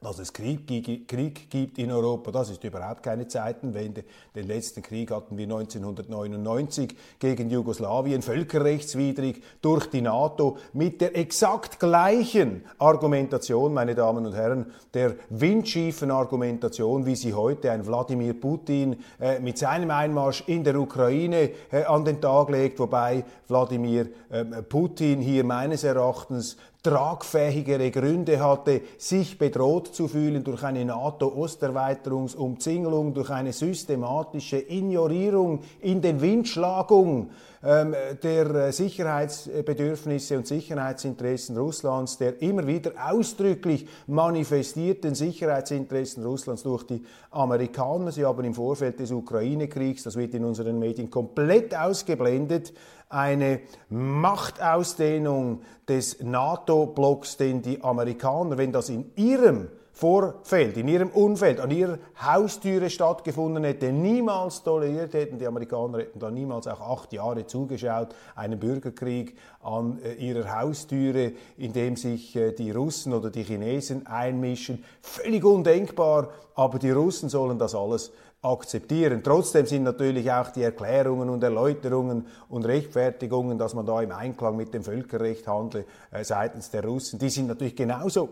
Dass 0.01 0.19
es 0.19 0.31
Krieg, 0.31 0.67
Krieg, 1.07 1.49
gibt 1.49 1.77
in 1.77 1.91
Europa, 1.91 2.31
das 2.31 2.49
ist 2.49 2.63
überhaupt 2.63 3.03
keine 3.03 3.27
Zeitenwende. 3.27 4.03
Den 4.33 4.47
letzten 4.47 4.81
Krieg 4.81 5.11
hatten 5.11 5.37
wir 5.37 5.43
1999 5.43 6.95
gegen 7.19 7.49
Jugoslawien, 7.49 8.21
völkerrechtswidrig 8.21 9.43
durch 9.61 9.87
die 9.87 10.01
NATO, 10.01 10.57
mit 10.73 11.01
der 11.01 11.17
exakt 11.17 11.79
gleichen 11.79 12.63
Argumentation, 12.77 13.73
meine 13.73 13.95
Damen 13.95 14.25
und 14.25 14.33
Herren, 14.33 14.71
der 14.93 15.15
windschiefen 15.29 16.11
Argumentation, 16.11 17.05
wie 17.05 17.15
sie 17.15 17.33
heute 17.33 17.71
ein 17.71 17.85
Wladimir 17.85 18.33
Putin 18.33 18.97
äh, 19.19 19.39
mit 19.39 19.57
seinem 19.57 19.91
Einmarsch 19.91 20.43
in 20.47 20.63
der 20.63 20.79
Ukraine 20.79 21.51
äh, 21.71 21.83
an 21.83 22.05
den 22.05 22.21
Tag 22.21 22.49
legt, 22.49 22.79
wobei 22.79 23.25
Wladimir 23.47 24.07
äh, 24.29 24.45
Putin 24.63 25.19
hier 25.19 25.43
meines 25.43 25.83
Erachtens 25.83 26.55
tragfähigere 26.81 27.91
Gründe 27.91 28.39
hatte, 28.39 28.79
sich 28.97 29.37
bedroht 29.37 29.87
zu 29.87 30.07
fühlen 30.07 30.45
durch 30.45 30.63
eine 30.63 30.85
NATO-Osterweiterungsumzingelung, 30.85 33.13
durch 33.13 33.31
eine 33.31 33.51
systematische 33.51 34.59
Ignorierung 34.59 35.59
in 35.81 36.01
den 36.01 36.21
Windschlagung 36.21 37.31
ähm, 37.61 37.93
der 38.23 38.55
äh, 38.55 38.71
Sicherheitsbedürfnisse 38.71 40.37
und 40.37 40.47
Sicherheitsinteressen 40.47 41.57
Russlands, 41.57 42.17
der 42.17 42.41
immer 42.41 42.65
wieder 42.65 42.93
ausdrücklich 43.05 43.85
manifestierten 44.07 45.13
Sicherheitsinteressen 45.13 46.23
Russlands 46.23 46.63
durch 46.63 46.83
die 46.83 47.03
Amerikaner. 47.31 48.13
Sie 48.13 48.23
haben 48.23 48.45
im 48.45 48.53
Vorfeld 48.53 49.01
des 49.01 49.11
Ukraine-Kriegs, 49.11 50.03
das 50.03 50.15
wird 50.15 50.35
in 50.35 50.45
unseren 50.45 50.79
Medien 50.79 51.09
komplett 51.09 51.75
ausgeblendet, 51.75 52.71
eine 53.09 53.61
Machtausdehnung 53.89 55.61
des 55.87 56.21
NATO-Blocks, 56.21 57.37
den 57.37 57.61
die 57.61 57.83
Amerikaner, 57.83 58.57
wenn 58.57 58.71
das 58.71 58.89
in 58.89 59.11
ihrem 59.15 59.69
Vorfeld, 59.99 60.77
in 60.77 60.87
ihrem 60.87 61.09
Umfeld, 61.09 61.59
an 61.59 61.71
ihrer 61.71 61.97
Haustüre 62.21 62.89
stattgefunden 62.89 63.65
hätte, 63.65 63.91
niemals 63.91 64.63
toleriert 64.63 65.13
hätten. 65.13 65.39
Die 65.39 65.45
Amerikaner 65.45 65.97
hätten 65.97 66.19
da 66.19 66.31
niemals 66.31 66.67
auch 66.67 66.79
acht 66.79 67.11
Jahre 67.11 67.45
zugeschaut, 67.45 68.15
einen 68.33 68.59
Bürgerkrieg 68.59 69.35
an 69.61 69.99
äh, 70.01 70.13
ihrer 70.13 70.57
Haustüre, 70.57 71.33
in 71.57 71.73
dem 71.73 71.97
sich 71.97 72.33
äh, 72.37 72.53
die 72.53 72.71
Russen 72.71 73.11
oder 73.11 73.29
die 73.29 73.43
Chinesen 73.43 74.07
einmischen. 74.07 74.85
Völlig 75.01 75.43
undenkbar, 75.43 76.29
aber 76.55 76.79
die 76.79 76.91
Russen 76.91 77.27
sollen 77.27 77.59
das 77.59 77.75
alles 77.75 78.13
akzeptieren. 78.41 79.21
Trotzdem 79.23 79.65
sind 79.65 79.83
natürlich 79.83 80.31
auch 80.31 80.49
die 80.49 80.63
Erklärungen 80.63 81.29
und 81.29 81.43
Erläuterungen 81.43 82.27
und 82.47 82.65
Rechtfertigungen, 82.65 83.57
dass 83.57 83.73
man 83.73 83.85
da 83.85 84.01
im 84.01 84.11
Einklang 84.11 84.55
mit 84.55 84.73
dem 84.73 84.83
Völkerrecht 84.83 85.47
handle 85.47 85.85
äh, 86.11 86.23
seitens 86.23 86.69
der 86.69 86.85
Russen, 86.85 87.19
die 87.19 87.29
sind 87.29 87.47
natürlich 87.47 87.75
genauso 87.75 88.29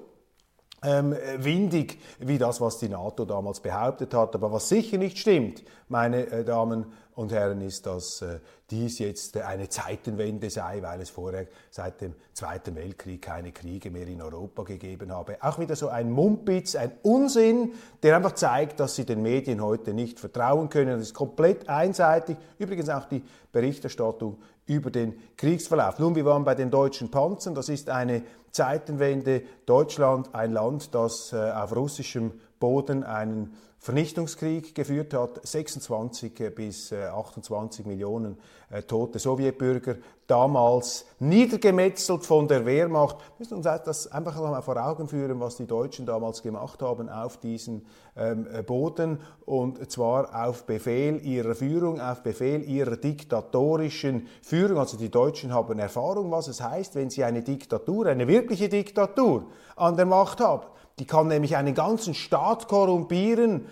ähm, 0.84 1.16
windig 1.38 2.00
wie 2.20 2.38
das, 2.38 2.62
was 2.62 2.78
die 2.78 2.90
NATO 2.90 3.26
damals 3.26 3.60
behauptet 3.60 4.14
hat. 4.14 4.36
Aber 4.36 4.52
was 4.52 4.70
sicher 4.70 4.98
nicht 4.98 5.18
stimmt, 5.18 5.64
meine 5.90 6.28
äh, 6.28 6.44
Damen 6.44 6.86
und 7.16 7.32
Herren, 7.32 7.62
ist, 7.62 7.88
dass 7.88 8.22
äh, 8.22 8.40
dies 8.70 9.00
jetzt 9.00 9.36
äh, 9.36 9.42
eine 9.42 9.70
Zeitenwende 9.70 10.52
sei, 10.52 10.84
weil 10.84 11.02
es 11.02 11.10
vorher 11.10 11.48
seit 11.72 12.02
dem 12.02 12.14
Zweiten 12.34 12.76
Weltkrieg 12.76 13.24
keine 13.24 13.52
Kriege 13.52 13.90
mehr 13.90 14.08
in 14.08 14.22
Europa 14.22 14.64
gegeben 14.64 15.12
habe. 15.12 15.38
Auch 15.42 15.58
wieder 15.58 15.76
so 15.76 15.90
ein 15.90 16.12
Mumpitz, 16.12 16.76
ein 16.76 16.92
Unsinn, 17.02 17.74
der 18.04 18.16
einfach 18.16 18.34
zeigt, 18.34 18.80
dass 18.80 18.96
Sie 18.96 19.06
den 19.06 19.24
Medien 19.24 19.64
heute 19.64 19.96
nicht 19.96 20.20
vertrauen 20.20 20.70
können. 20.70 21.00
Das 21.00 21.08
ist 21.08 21.16
komplett 21.16 21.68
einseitig. 21.70 22.38
Übrigens 22.60 22.90
auch 22.90 23.06
die 23.06 23.24
Berichterstattung 23.52 24.38
über 24.68 24.92
den 24.92 25.16
Kriegsverlauf. 25.38 25.98
Nun, 25.98 26.16
wir 26.16 26.26
waren 26.26 26.44
bei 26.44 26.54
den 26.54 26.70
deutschen 26.70 27.10
Panzern. 27.10 27.56
Das 27.56 27.70
ist 27.70 27.90
eine 27.90 28.22
Zeitenwende. 28.52 29.44
Deutschland, 29.66 30.34
ein 30.34 30.52
Land, 30.52 30.94
das 30.96 31.34
äh, 31.34 31.52
auf 31.52 31.76
russischem 31.76 32.34
Boden 32.60 33.04
einen 33.04 33.54
Vernichtungskrieg 33.88 34.76
geführt 34.76 35.14
hat, 35.14 35.48
26 35.48 36.38
äh, 36.42 36.50
bis 36.50 36.92
28 36.92 37.86
äh, 37.86 37.88
Millionen 37.88 38.38
äh, 38.70 38.82
tote 38.82 39.18
Sowjetbürger, 39.18 39.96
damals 40.28 41.06
niedergemetzelt 41.20 42.26
von 42.26 42.50
der 42.50 42.66
Wehrmacht. 42.66 43.16
Wir 43.18 43.34
müssen 43.40 43.54
uns 43.54 43.64
das 43.86 44.12
einfach 44.12 44.36
mal 44.42 44.62
vor 44.62 44.76
Augen 44.76 45.08
führen, 45.08 45.40
was 45.40 45.56
die 45.56 45.68
Deutschen 45.68 46.06
damals 46.06 46.44
gemacht 46.44 46.82
haben 46.82 47.08
auf 47.08 47.38
diesen 47.38 47.86
ähm, 48.18 48.46
Boden 48.66 49.22
und 49.46 49.90
zwar 49.90 50.48
auf 50.48 50.66
Befehl 50.66 51.26
ihrer 51.26 51.56
Führung, 51.56 52.02
auf 52.02 52.24
Befehl 52.24 52.64
ihrer 52.64 52.98
diktatorischen 52.98 54.28
Führung. 54.42 54.80
Also 54.80 54.98
die 54.98 55.10
Deutschen 55.10 55.54
haben 55.54 55.80
Erfahrung, 55.80 56.30
was 56.30 56.50
es 56.50 56.62
heißt, 56.62 56.96
wenn 56.96 57.10
sie 57.10 57.24
eine 57.24 57.42
Diktatur, 57.42 58.08
eine 58.08 58.28
wirkliche 58.28 58.68
Diktatur 58.68 59.46
an 59.78 59.96
der 59.96 60.08
Macht 60.08 60.42
haben. 60.42 60.66
Die 61.00 61.06
kann 61.06 61.28
nämlich 61.28 61.56
einen 61.56 61.76
ganzen 61.76 62.14
Staat 62.14 62.68
korrumpieren. 62.68 63.66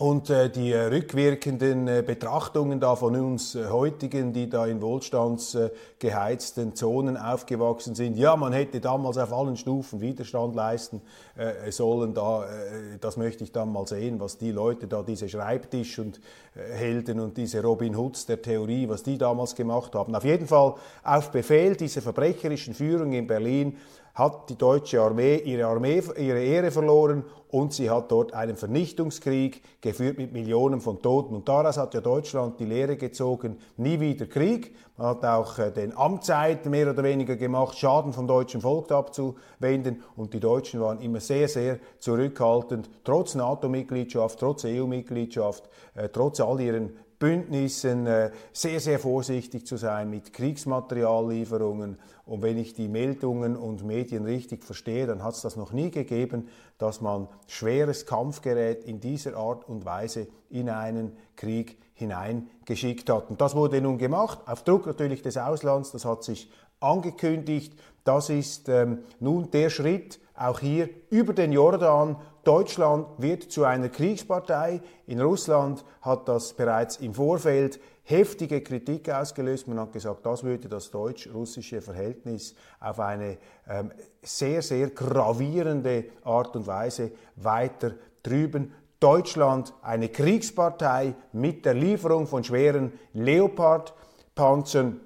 Und 0.00 0.30
äh, 0.30 0.48
die 0.48 0.70
äh, 0.70 0.82
rückwirkenden 0.82 1.88
äh, 1.88 2.04
Betrachtungen 2.06 2.78
da 2.78 2.94
von 2.94 3.16
uns 3.16 3.56
äh, 3.56 3.66
heutigen, 3.66 4.32
die 4.32 4.48
da 4.48 4.64
in 4.64 4.80
wohlstandsgeheizten 4.80 6.76
Zonen 6.76 7.16
aufgewachsen 7.16 7.96
sind, 7.96 8.16
ja, 8.16 8.36
man 8.36 8.52
hätte 8.52 8.80
damals 8.80 9.18
auf 9.18 9.32
allen 9.32 9.56
Stufen 9.56 10.00
Widerstand 10.00 10.54
leisten 10.54 11.02
äh, 11.34 11.72
sollen, 11.72 12.14
da, 12.14 12.44
äh, 12.44 12.98
das 13.00 13.16
möchte 13.16 13.42
ich 13.42 13.50
dann 13.50 13.72
mal 13.72 13.88
sehen, 13.88 14.20
was 14.20 14.38
die 14.38 14.52
Leute 14.52 14.86
da, 14.86 15.02
diese 15.02 15.28
Schreibtisch 15.28 15.98
und 15.98 16.20
Helden 16.54 17.18
und 17.18 17.36
diese 17.36 17.60
Robin 17.60 17.98
Hoods 17.98 18.26
der 18.26 18.40
Theorie, 18.40 18.88
was 18.88 19.02
die 19.02 19.18
damals 19.18 19.56
gemacht 19.56 19.96
haben. 19.96 20.14
Auf 20.14 20.24
jeden 20.24 20.46
Fall 20.46 20.74
auf 21.02 21.32
Befehl 21.32 21.74
dieser 21.74 22.02
verbrecherischen 22.02 22.72
Führung 22.72 23.14
in 23.14 23.26
Berlin 23.26 23.76
hat 24.18 24.50
die 24.50 24.58
deutsche 24.58 25.00
Armee 25.00 25.36
ihre, 25.36 25.66
Armee 25.66 26.02
ihre 26.16 26.42
Ehre 26.42 26.72
verloren 26.72 27.24
und 27.50 27.72
sie 27.72 27.88
hat 27.88 28.10
dort 28.10 28.34
einen 28.34 28.56
Vernichtungskrieg 28.56 29.62
geführt 29.80 30.18
mit 30.18 30.32
Millionen 30.32 30.80
von 30.80 31.00
Toten. 31.00 31.36
Und 31.36 31.48
daraus 31.48 31.78
hat 31.78 31.94
ja 31.94 32.00
Deutschland 32.00 32.58
die 32.58 32.64
Lehre 32.64 32.96
gezogen, 32.96 33.58
nie 33.76 34.00
wieder 34.00 34.26
Krieg. 34.26 34.74
Man 34.96 35.06
hat 35.06 35.24
auch 35.24 35.58
äh, 35.58 35.70
den 35.70 35.96
Amtszeit 35.96 36.66
mehr 36.66 36.90
oder 36.90 37.04
weniger 37.04 37.36
gemacht, 37.36 37.78
Schaden 37.78 38.12
vom 38.12 38.26
deutschen 38.26 38.60
Volk 38.60 38.90
abzuwenden. 38.90 40.02
Und 40.16 40.34
die 40.34 40.40
Deutschen 40.40 40.80
waren 40.80 41.00
immer 41.00 41.20
sehr, 41.20 41.48
sehr 41.48 41.78
zurückhaltend, 42.00 42.90
trotz 43.04 43.36
NATO-Mitgliedschaft, 43.36 44.40
trotz 44.40 44.64
EU-Mitgliedschaft, 44.64 45.68
äh, 45.94 46.08
trotz 46.08 46.40
all 46.40 46.60
ihren 46.60 46.90
Bündnissen 47.18 48.06
äh, 48.06 48.30
sehr, 48.52 48.80
sehr 48.80 48.98
vorsichtig 48.98 49.66
zu 49.66 49.76
sein 49.76 50.10
mit 50.10 50.32
Kriegsmateriallieferungen. 50.32 51.98
Und 52.26 52.42
wenn 52.42 52.58
ich 52.58 52.74
die 52.74 52.88
Meldungen 52.88 53.56
und 53.56 53.84
Medien 53.84 54.24
richtig 54.24 54.64
verstehe, 54.64 55.06
dann 55.06 55.24
hat 55.24 55.34
es 55.34 55.42
das 55.42 55.56
noch 55.56 55.72
nie 55.72 55.90
gegeben, 55.90 56.48
dass 56.78 57.00
man 57.00 57.28
schweres 57.46 58.06
Kampfgerät 58.06 58.84
in 58.84 59.00
dieser 59.00 59.36
Art 59.36 59.68
und 59.68 59.84
Weise 59.84 60.28
in 60.50 60.68
einen 60.68 61.16
Krieg 61.36 61.78
hineingeschickt 61.94 63.10
hat. 63.10 63.30
Und 63.30 63.40
das 63.40 63.56
wurde 63.56 63.80
nun 63.80 63.98
gemacht, 63.98 64.40
auf 64.46 64.62
Druck 64.62 64.86
natürlich 64.86 65.22
des 65.22 65.36
Auslands, 65.36 65.90
das 65.90 66.04
hat 66.04 66.22
sich 66.22 66.50
angekündigt. 66.80 67.74
Das 68.04 68.30
ist 68.30 68.68
ähm, 68.68 69.00
nun 69.20 69.50
der 69.50 69.70
Schritt, 69.70 70.20
auch 70.34 70.60
hier 70.60 70.88
über 71.10 71.32
den 71.32 71.52
Jordan. 71.52 72.16
Deutschland 72.48 73.08
wird 73.18 73.52
zu 73.52 73.64
einer 73.64 73.90
Kriegspartei. 73.90 74.80
In 75.06 75.20
Russland 75.20 75.84
hat 76.00 76.28
das 76.28 76.54
bereits 76.54 76.96
im 76.96 77.12
Vorfeld 77.12 77.78
heftige 78.04 78.62
Kritik 78.62 79.10
ausgelöst. 79.10 79.68
Man 79.68 79.78
hat 79.78 79.92
gesagt, 79.92 80.24
das 80.24 80.44
würde 80.44 80.66
das 80.66 80.90
deutsch-russische 80.90 81.82
Verhältnis 81.82 82.54
auf 82.80 83.00
eine 83.00 83.36
ähm, 83.68 83.92
sehr, 84.22 84.62
sehr 84.62 84.88
gravierende 84.88 86.06
Art 86.24 86.56
und 86.56 86.66
Weise 86.66 87.12
weiter 87.36 87.92
trüben. 88.22 88.72
Deutschland 88.98 89.74
eine 89.82 90.08
Kriegspartei 90.08 91.16
mit 91.32 91.66
der 91.66 91.74
Lieferung 91.74 92.26
von 92.26 92.44
schweren 92.44 92.94
Leopard-Panzern. 93.12 95.02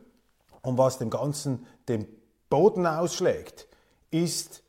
Und 0.62 0.78
was 0.78 0.98
dem 0.98 1.10
Ganzen 1.10 1.66
den 1.88 2.06
Boden 2.48 2.86
ausschlägt, 2.86 3.66
ist 4.12 4.61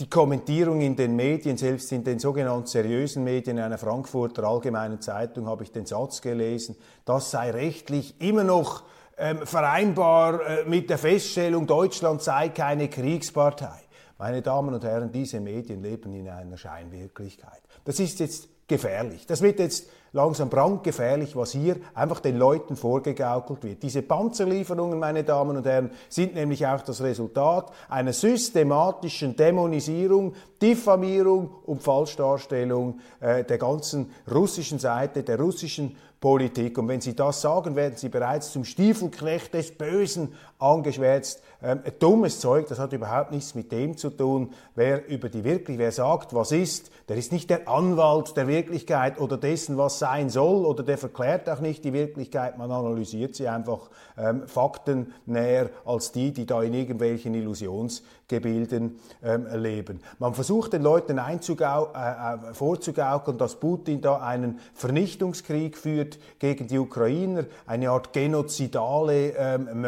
die 0.00 0.08
Kommentierung 0.08 0.80
in 0.80 0.94
den 0.94 1.16
Medien, 1.16 1.56
selbst 1.56 1.90
in 1.90 2.04
den 2.04 2.20
sogenannten 2.20 2.66
seriösen 2.66 3.24
Medien, 3.24 3.58
in 3.58 3.64
einer 3.64 3.78
Frankfurter 3.78 4.44
Allgemeinen 4.44 5.00
Zeitung 5.00 5.48
habe 5.48 5.64
ich 5.64 5.72
den 5.72 5.86
Satz 5.86 6.20
gelesen, 6.20 6.76
das 7.04 7.30
sei 7.30 7.50
rechtlich 7.50 8.20
immer 8.20 8.44
noch 8.44 8.84
ähm, 9.16 9.44
vereinbar 9.44 10.40
äh, 10.46 10.64
mit 10.66 10.88
der 10.88 10.98
Feststellung, 10.98 11.66
Deutschland 11.66 12.22
sei 12.22 12.50
keine 12.50 12.88
Kriegspartei. 12.88 13.80
Meine 14.18 14.42
Damen 14.42 14.74
und 14.74 14.84
Herren, 14.84 15.10
diese 15.10 15.40
Medien 15.40 15.82
leben 15.82 16.12
in 16.12 16.28
einer 16.28 16.56
Scheinwirklichkeit. 16.56 17.60
Das 17.84 17.98
ist 17.98 18.20
jetzt 18.20 18.48
gefährlich. 18.68 19.26
Das 19.26 19.42
wird 19.42 19.58
jetzt 19.58 19.88
langsam 20.12 20.48
brandgefährlich, 20.48 21.36
was 21.36 21.52
hier 21.52 21.76
einfach 21.94 22.20
den 22.20 22.38
Leuten 22.38 22.76
vorgegaukelt 22.76 23.62
wird. 23.64 23.82
Diese 23.82 24.02
Panzerlieferungen, 24.02 24.98
meine 24.98 25.24
Damen 25.24 25.56
und 25.56 25.66
Herren, 25.66 25.90
sind 26.08 26.34
nämlich 26.34 26.66
auch 26.66 26.82
das 26.82 27.02
Resultat 27.02 27.70
einer 27.88 28.12
systematischen 28.12 29.36
Dämonisierung, 29.36 30.34
Diffamierung 30.60 31.50
und 31.66 31.82
Falschdarstellung 31.82 33.00
äh, 33.20 33.44
der 33.44 33.58
ganzen 33.58 34.10
russischen 34.30 34.78
Seite, 34.78 35.22
der 35.22 35.38
russischen 35.38 35.96
Politik. 36.20 36.78
Und 36.78 36.88
wenn 36.88 37.00
Sie 37.00 37.14
das 37.14 37.40
sagen, 37.40 37.76
werden 37.76 37.96
Sie 37.96 38.08
bereits 38.08 38.52
zum 38.52 38.64
Stiefelknecht 38.64 39.54
des 39.54 39.76
Bösen 39.76 40.34
angeschwärzt. 40.58 41.42
Ähm, 41.60 41.80
dummes 41.98 42.38
Zeug, 42.38 42.68
das 42.68 42.78
hat 42.78 42.92
überhaupt 42.92 43.32
nichts 43.32 43.54
mit 43.54 43.72
dem 43.72 43.96
zu 43.96 44.10
tun, 44.10 44.52
wer 44.76 45.08
über 45.08 45.28
die 45.28 45.42
wirklich, 45.42 45.78
wer 45.78 45.90
sagt, 45.90 46.32
was 46.32 46.52
ist, 46.52 46.90
der 47.08 47.16
ist 47.16 47.32
nicht 47.32 47.50
der 47.50 47.68
Anwalt 47.68 48.36
der 48.36 48.46
Wirklichkeit 48.46 49.18
oder 49.18 49.36
dessen, 49.36 49.76
was 49.76 49.98
sein 49.98 50.30
soll, 50.30 50.64
oder 50.64 50.84
der 50.84 50.98
verklärt 50.98 51.50
auch 51.50 51.60
nicht 51.60 51.84
die 51.84 51.92
Wirklichkeit, 51.92 52.58
man 52.58 52.70
analysiert 52.70 53.34
sie 53.34 53.48
einfach 53.48 53.90
ähm, 54.16 54.46
faktennäher 54.46 55.70
als 55.84 56.12
die, 56.12 56.32
die 56.32 56.46
da 56.46 56.62
in 56.62 56.74
irgendwelchen 56.74 57.34
Illusionsgebilden 57.34 59.00
ähm, 59.24 59.46
leben. 59.54 60.00
Man 60.18 60.34
versucht 60.34 60.74
den 60.74 60.82
Leuten 60.82 61.18
äh, 61.18 61.34
äh, 61.34 62.54
vorzugaukeln, 62.54 63.38
dass 63.38 63.56
Putin 63.56 64.00
da 64.00 64.18
einen 64.18 64.60
Vernichtungskrieg 64.74 65.76
führt 65.76 66.18
gegen 66.38 66.68
die 66.68 66.78
Ukrainer, 66.78 67.44
eine 67.66 67.90
Art 67.90 68.12
genozidale 68.12 69.30
ähm, 69.36 69.80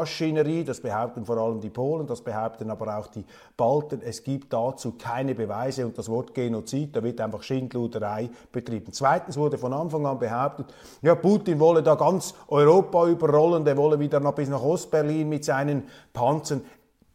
Mördermaschinerie, 0.00 0.64
das 0.64 0.80
behaupten 0.80 1.24
vor 1.24 1.36
allem 1.36 1.60
die 1.60 1.70
Polen, 1.70 2.06
das 2.06 2.22
behaupten 2.22 2.70
aber 2.70 2.98
auch 2.98 3.06
die 3.08 3.24
Balten. 3.56 4.00
Es 4.02 4.22
gibt 4.24 4.52
dazu 4.52 4.92
keine 4.98 5.34
Beweise 5.34 5.86
und 5.86 5.96
das 5.96 6.08
Wort 6.08 6.34
Genozid, 6.34 6.96
da 6.96 7.02
wird 7.02 7.20
einfach 7.20 7.42
Schindluderei 7.42 8.30
betrieben. 8.52 8.92
Zweitens 8.92 9.36
wurde 9.36 9.58
von 9.58 9.72
Anfang 9.72 10.06
an 10.06 10.18
behauptet, 10.18 10.66
ja, 11.02 11.14
Putin 11.14 11.60
wolle 11.60 11.82
da 11.82 11.94
ganz 11.94 12.34
Europa 12.48 13.06
überrollen, 13.06 13.64
der 13.64 13.76
wolle 13.76 13.98
wieder 13.98 14.20
bis 14.32 14.48
nach 14.48 14.62
Ostberlin 14.62 15.28
mit 15.28 15.44
seinen 15.44 15.84
Panzern. 16.12 16.62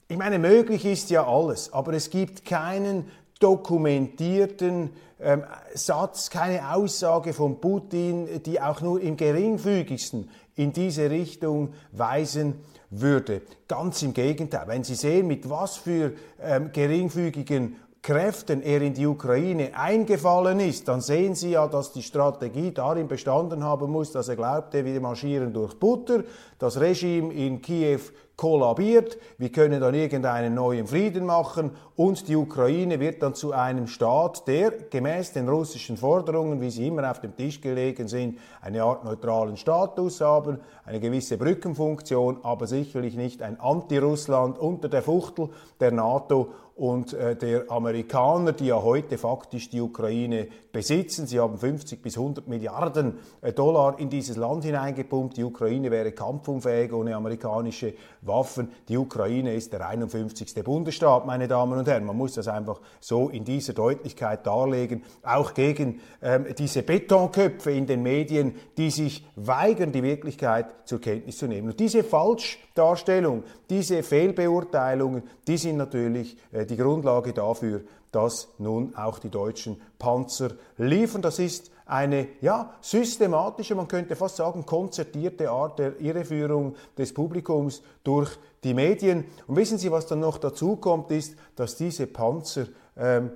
Ich 0.08 0.18
meine, 0.18 0.38
möglich 0.38 0.86
ist 0.86 1.10
ja 1.10 1.26
alles, 1.26 1.74
aber 1.74 1.94
es 1.94 2.10
gibt 2.10 2.46
keinen 2.46 3.10
dokumentierten 3.46 4.90
ähm, 5.20 5.44
Satz, 5.76 6.32
keine 6.32 6.74
Aussage 6.74 7.32
von 7.32 7.62
Putin, 7.62 8.42
die 8.44 8.60
auch 8.60 8.82
nur 8.82 9.00
im 9.00 9.18
geringfügigsten 9.18 10.30
in 10.56 10.74
diese 10.74 11.12
Richtung 11.12 11.74
weisen 11.92 12.56
würde. 12.90 13.44
Ganz 13.68 14.02
im 14.02 14.14
Gegenteil, 14.14 14.68
wenn 14.68 14.84
Sie 14.84 14.96
sehen, 14.96 15.28
mit 15.28 15.48
was 15.48 15.78
für 15.78 16.14
ähm, 16.42 16.72
geringfügigen 16.72 17.76
Kräften 18.02 18.64
er 18.64 18.82
in 18.82 18.96
die 18.96 19.06
Ukraine 19.06 19.78
eingefallen 19.78 20.60
ist, 20.60 20.88
dann 20.88 21.02
sehen 21.02 21.36
Sie 21.36 21.52
ja, 21.52 21.68
dass 21.68 21.92
die 21.92 22.04
Strategie 22.04 22.72
darin 22.72 23.08
bestanden 23.08 23.64
haben 23.64 23.92
muss, 23.92 24.12
dass 24.12 24.28
er 24.28 24.36
glaubte, 24.36 24.86
wir 24.86 25.00
marschieren 25.02 25.54
durch 25.54 25.76
Butter, 25.76 26.24
das 26.58 26.80
Regime 26.80 27.32
in 27.34 27.62
Kiew 27.62 28.00
kollabiert, 28.36 29.18
wir 29.38 29.50
können 29.52 29.80
dann 29.80 29.94
irgendeinen 29.94 30.54
neuen 30.54 30.88
Frieden 30.88 31.26
machen 31.26 31.72
und 31.96 32.28
die 32.28 32.36
Ukraine 32.36 33.00
wird 33.00 33.24
dann 33.24 33.34
zu 33.34 33.54
einem 33.54 33.88
Staat, 33.88 34.48
der 34.48 34.72
gemäß 34.72 35.34
den 35.34 35.48
russischen 35.48 35.98
Forderungen, 35.98 36.60
wie 36.60 36.70
sie 36.70 36.88
immer 36.88 37.10
auf 37.10 37.22
dem 37.22 37.36
Tisch 37.36 37.62
gelegen 37.62 38.08
sind, 38.08 38.40
eine 38.62 38.84
Art 38.84 39.06
neutralen 39.06 39.56
Status 39.56 40.22
haben, 40.22 40.60
eine 40.86 41.00
gewisse 41.00 41.38
Brückenfunktion, 41.38 42.40
aber 42.44 42.68
sicherlich 42.68 43.16
nicht 43.16 43.42
ein 43.42 43.60
Anti-Russland 43.60 44.60
unter 44.60 44.90
der 44.90 45.02
Fuchtel 45.02 45.50
der 45.80 45.92
NATO 45.92 46.50
und 46.76 47.14
äh, 47.14 47.38
der 47.38 47.72
Amerikaner, 47.72 48.52
die 48.52 48.68
ja 48.68 48.82
heute 48.82 49.18
faktisch 49.18 49.70
die 49.70 49.80
Ukraine 49.80 50.48
besitzen. 50.74 51.26
Sie 51.26 51.40
haben 51.40 51.58
50 51.58 52.02
bis 52.02 52.18
100 52.18 52.50
Milliarden 52.50 53.20
äh, 53.42 53.54
Dollar 53.54 53.98
in 53.98 54.10
dieses 54.10 54.36
Land 54.36 54.66
hineingepumpt. 54.66 55.38
Die 55.38 55.46
Ukraine 55.46 55.90
wäre 55.90 56.12
kampfunfähig 56.12 56.92
ohne 56.92 57.16
amerikanische 57.16 57.94
Waffen. 58.28 58.70
Die 58.88 58.98
Ukraine 58.98 59.54
ist 59.54 59.74
der 59.74 59.88
51. 59.88 60.64
Bundesstaat, 60.64 61.26
meine 61.26 61.48
Damen 61.48 61.78
und 61.78 61.88
Herren. 61.88 62.06
Man 62.06 62.18
muss 62.18 62.34
das 62.34 62.48
einfach 62.48 62.80
so 63.00 63.30
in 63.30 63.44
dieser 63.44 63.74
Deutlichkeit 63.74 64.46
darlegen. 64.46 65.04
Auch 65.24 65.54
gegen 65.54 66.02
ähm, 66.22 66.46
diese 66.58 66.84
Betonköpfe 66.84 67.72
in 67.72 67.86
den 67.86 68.04
Medien, 68.04 68.56
die 68.78 68.90
sich 68.92 69.26
weigern, 69.36 69.92
die 69.92 70.04
Wirklichkeit 70.04 70.68
zur 70.86 71.02
Kenntnis 71.02 71.38
zu 71.38 71.48
nehmen. 71.48 71.70
Und 71.70 71.80
diese 71.80 72.04
Falschdarstellung, 72.04 73.44
diese 73.70 74.04
Fehlbeurteilungen, 74.04 75.24
die 75.48 75.58
sind 75.58 75.78
natürlich 75.78 76.38
äh, 76.52 76.66
die 76.66 76.78
Grundlage 76.78 77.34
dafür, 77.34 77.82
dass 78.16 78.48
nun 78.58 78.96
auch 78.96 79.20
die 79.20 79.30
deutschen 79.30 79.82
Panzer 80.00 80.52
liefern. 80.78 81.22
Das 81.22 81.38
ist 81.38 81.72
eine 81.86 82.30
ja, 82.42 82.74
systematische, 82.82 83.76
man 83.76 83.88
könnte 83.88 84.16
fast 84.16 84.38
sagen, 84.38 84.66
konzertierte 84.66 85.52
Art 85.52 85.78
der 85.78 86.00
Irreführung 86.00 86.76
des 86.98 87.14
Publikums 87.14 87.82
durch 88.04 88.32
die 88.64 88.74
Medien. 88.74 89.26
Und 89.48 89.58
wissen 89.58 89.78
Sie, 89.78 89.92
was 89.92 90.08
dann 90.08 90.22
noch 90.22 90.38
dazu 90.38 90.78
kommt, 90.78 91.12
ist, 91.12 91.36
dass 91.56 91.76
diese 91.76 92.08
Panzer 92.08 92.68
ähm 92.98 93.32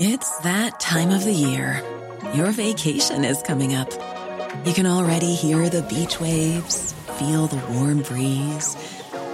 It's 0.00 0.40
that 0.42 0.78
time 0.78 1.12
of 1.12 1.24
the 1.24 1.32
year. 1.32 1.82
Your 2.32 2.52
vacation 2.52 3.24
is 3.24 3.42
coming 3.42 3.74
up. 3.74 3.88
You 4.64 4.72
can 4.72 4.86
already 4.86 5.34
hear 5.34 5.68
the 5.68 5.82
beach 5.82 6.20
waves, 6.20 6.94
feel 7.18 7.48
the 7.48 7.60
warm 7.74 8.02
breeze, 8.02 8.76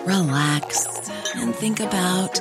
relax 0.06 0.86
and 1.34 1.54
think 1.54 1.80
about 1.80 2.40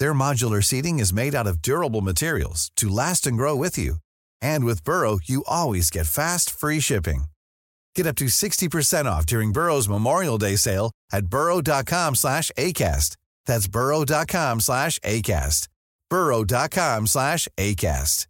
Their 0.00 0.14
modular 0.14 0.64
seating 0.64 0.98
is 0.98 1.12
made 1.12 1.34
out 1.34 1.46
of 1.46 1.60
durable 1.60 2.00
materials 2.00 2.72
to 2.76 2.88
last 2.88 3.26
and 3.26 3.36
grow 3.36 3.54
with 3.54 3.76
you. 3.76 3.96
And 4.40 4.64
with 4.64 4.82
Burrow, 4.82 5.18
you 5.22 5.44
always 5.46 5.90
get 5.90 6.06
fast, 6.06 6.48
free 6.50 6.80
shipping. 6.80 7.24
Get 7.94 8.06
up 8.06 8.16
to 8.16 8.24
60% 8.24 9.04
off 9.04 9.26
during 9.26 9.52
Burrow's 9.52 9.90
Memorial 9.90 10.38
Day 10.38 10.56
sale 10.56 10.90
at 11.12 11.26
burrow.com 11.26 12.14
slash 12.14 12.50
ACAST. 12.56 13.16
That's 13.44 13.68
burrow.com 13.68 14.60
slash 14.60 14.98
ACAST. 15.00 15.68
burrow.com 16.08 17.06
slash 17.06 17.48
ACAST. 17.58 18.26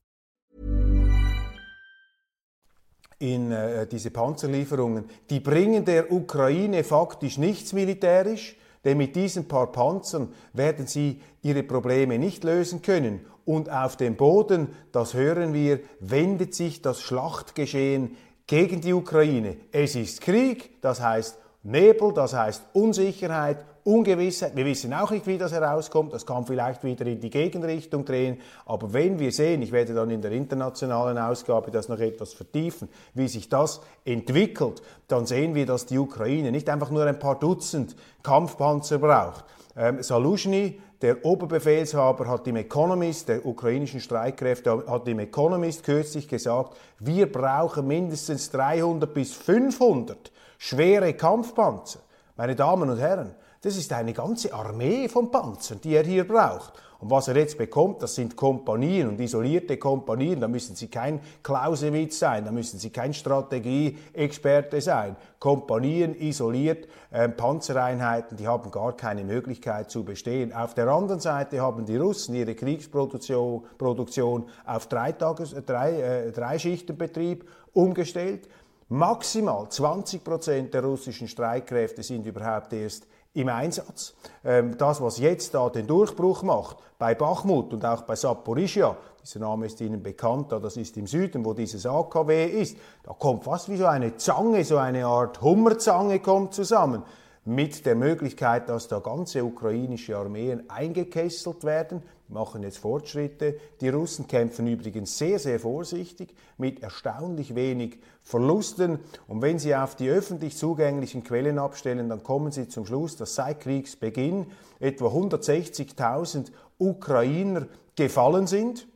In 3.21 3.53
äh, 3.53 3.87
diese 3.87 4.11
Panzerlieferungen, 4.11 5.05
die 5.29 5.41
bringen 5.41 5.85
der 5.85 6.11
Ukraine 6.11 6.83
faktisch 6.83 7.37
nichts 7.37 7.75
militärisch, 7.75 8.57
Denn 8.85 8.97
mit 8.97 9.15
diesen 9.15 9.47
paar 9.47 9.73
Panzern 9.73 10.33
werden 10.53 10.87
sie 10.87 11.21
ihre 11.43 11.63
Probleme 11.63 12.19
nicht 12.19 12.45
lösen 12.45 12.83
können. 12.83 13.21
Und 13.45 13.71
auf 13.71 13.97
dem 13.97 14.17
Boden, 14.17 14.69
das 14.93 15.15
hören 15.15 15.53
wir, 15.53 15.81
wendet 16.01 16.55
sich 16.55 16.83
das 16.83 17.01
Schlachtgeschehen 17.01 18.17
gegen 18.47 18.81
die 18.81 18.93
Ukraine. 18.93 19.57
Es 19.73 19.97
ist 19.97 20.21
Krieg, 20.23 20.81
das 20.83 21.01
heißt 21.01 21.39
Nebel, 21.63 22.13
das 22.15 22.33
heißt 22.33 22.63
Unsicherheit, 22.73 23.65
Ungewissheit. 23.85 24.57
Wir 24.57 24.65
wissen 24.65 24.93
auch 24.93 25.11
nicht, 25.11 25.27
wie 25.27 25.39
das 25.39 25.53
herauskommt. 25.53 26.13
Das 26.13 26.27
kann 26.27 26.47
vielleicht 26.47 26.85
wieder 26.85 27.07
in 27.07 27.21
die 27.21 27.31
Gegenrichtung 27.31 28.05
drehen. 28.05 28.41
Aber 28.67 28.93
wenn 28.93 29.19
wir 29.19 29.33
sehen, 29.33 29.63
ich 29.63 29.73
werde 29.73 29.95
dann 29.95 30.11
in 30.11 30.23
der 30.23 30.33
internationalen 30.33 31.19
Ausgabe 31.19 31.71
das 31.71 31.89
noch 31.89 31.99
etwas 31.99 32.33
vertiefen, 32.33 32.89
wie 33.15 33.29
sich 33.29 33.49
das 33.49 33.81
entwickelt, 34.05 34.83
dann 35.09 35.27
sehen 35.27 35.55
wir, 35.55 35.67
dass 35.67 35.87
die 35.87 35.99
Ukraine 35.99 36.53
nicht 36.53 36.69
einfach 36.69 36.91
nur 36.91 37.05
ein 37.05 37.19
paar 37.19 37.39
Dutzend 37.39 37.97
Kampfpanzer 38.23 38.99
braucht. 38.99 39.45
Ähm, 39.77 40.03
Saluzhny, 40.03 40.81
der 41.01 41.25
Oberbefehlshaber 41.25 42.29
hat 42.29 42.47
im 42.47 42.57
Economist, 42.57 43.29
der 43.29 43.47
ukrainischen 43.47 44.01
Streitkräfte, 44.01 44.85
hat 44.87 45.09
im 45.09 45.19
Economist 45.19 45.85
kürzlich 45.85 46.29
gesagt, 46.29 46.77
wir 46.99 47.31
brauchen 47.31 47.87
mindestens 47.87 48.51
300 48.51 49.13
bis 49.15 49.33
500 49.33 50.31
schwere 50.59 51.15
Kampfpanzer. 51.15 52.01
Meine 52.37 52.55
Damen 52.55 52.91
und 52.91 52.99
Herren, 52.99 53.35
das 53.63 53.77
ist 53.77 53.93
eine 53.93 54.13
ganze 54.15 54.55
Armee 54.55 55.09
von 55.09 55.31
Panzern, 55.31 55.81
die 55.83 55.95
er 55.95 56.05
hier 56.05 56.27
braucht. 56.27 56.73
Und 57.01 57.11
was 57.11 57.29
er 57.29 57.37
jetzt 57.37 57.57
bekommt, 57.57 58.03
das 58.03 58.15
sind 58.15 58.37
Kompanien 58.37 59.09
und 59.09 59.21
isolierte 59.21 59.79
Kompanien. 59.79 60.39
Da 60.39 60.49
müssen 60.49 60.77
Sie 60.77 60.89
kein 60.89 61.21
Clausewitz 61.43 62.19
sein, 62.19 62.45
da 62.45 62.53
müssen 62.53 62.79
Sie 62.79 62.91
kein 62.91 63.15
Strategieexperte 63.15 64.83
sein. 64.83 65.17
Kompanien 65.39 66.15
isoliert, 66.15 66.89
äh, 67.11 67.29
Panzereinheiten, 67.31 68.37
die 68.37 68.47
haben 68.47 68.71
gar 68.71 68.95
keine 68.97 69.25
Möglichkeit 69.25 69.91
zu 69.91 70.05
bestehen. 70.05 70.53
Auf 70.53 70.75
der 70.75 70.89
anderen 70.89 71.21
Seite 71.21 71.63
haben 71.63 71.87
die 71.87 71.97
Russen 71.97 72.35
ihre 72.35 72.55
Kriegsproduktion 72.55 73.65
Produktion 73.79 74.45
auf 74.67 74.87
drei, 74.87 75.13
Tages, 75.13 75.55
drei, 75.65 76.03
äh, 76.03 76.33
drei 76.33 76.59
Schichtenbetrieb 76.59 77.49
umgestellt. 77.73 78.47
Maximal 78.91 79.69
20 79.71 80.23
Prozent 80.23 80.75
der 80.75 80.85
russischen 80.85 81.29
Streitkräfte 81.29 82.03
sind 82.03 82.27
überhaupt 82.27 82.73
erst 82.73 83.07
im 83.35 83.49
Einsatz. 83.49 84.15
Ähm, 84.45 84.77
das, 84.77 85.01
was 85.01 85.19
jetzt 85.19 85.55
da 85.55 85.69
den 85.69 85.87
Durchbruch 85.87 86.43
macht, 86.43 86.79
bei 86.99 87.15
Bachmut 87.15 87.73
und 87.73 87.85
auch 87.85 88.03
bei 88.03 88.17
Saporischia, 88.17 88.97
dieser 89.23 89.41
Name 89.41 89.67
ist 89.67 89.81
Ihnen 89.81 90.03
bekannt, 90.03 90.53
das 90.53 90.77
ist 90.77 90.97
im 90.97 91.07
Süden, 91.07 91.45
wo 91.45 91.55
dieses 91.55 91.87
AKW 91.87 92.47
ist, 92.47 92.77
da 93.03 93.13
kommt 93.13 93.45
fast 93.45 93.69
wie 93.69 93.77
so 93.77 93.87
eine 93.87 94.17
Zange, 94.17 94.65
so 94.65 94.79
eine 94.79 95.07
Art 95.07 95.41
Hummerzange 95.41 96.21
kommt 96.21 96.55
zusammen 96.55 97.03
mit 97.45 97.87
der 97.87 97.95
Möglichkeit, 97.95 98.69
dass 98.69 98.89
da 98.89 98.99
ganze 98.99 99.45
ukrainische 99.45 100.17
Armeen 100.17 100.69
eingekesselt 100.69 101.65
werden. 101.65 102.03
Machen 102.31 102.63
jetzt 102.63 102.79
Fortschritte. 102.79 103.59
Die 103.81 103.89
Russen 103.89 104.29
kämpfen 104.29 104.69
übrigens 104.69 105.19
sehr, 105.19 105.41
sehr 105.41 105.59
vorsichtig 105.59 106.33
mit 106.59 106.81
erstaunlich 106.81 107.57
wenig 107.57 107.99
Verlusten. 108.23 109.01
Und 109.27 109.43
wenn 109.43 109.59
Sie 109.59 109.75
auf 109.75 109.97
die 109.97 110.09
öffentlich 110.09 110.57
zugänglichen 110.57 111.25
Quellen 111.25 111.59
abstellen, 111.59 112.09
dann 112.09 112.23
kommen 112.23 112.53
Sie 112.53 112.69
zum 112.69 112.87
Schluss, 112.87 113.17
dass 113.17 113.35
seit 113.35 113.61
Kriegsbeginn 113.61 114.47
etwa 114.79 115.09
160.000 115.09 116.53
Ukrainer 116.79 117.67
gefallen 117.97 118.47
sind, 118.47 118.87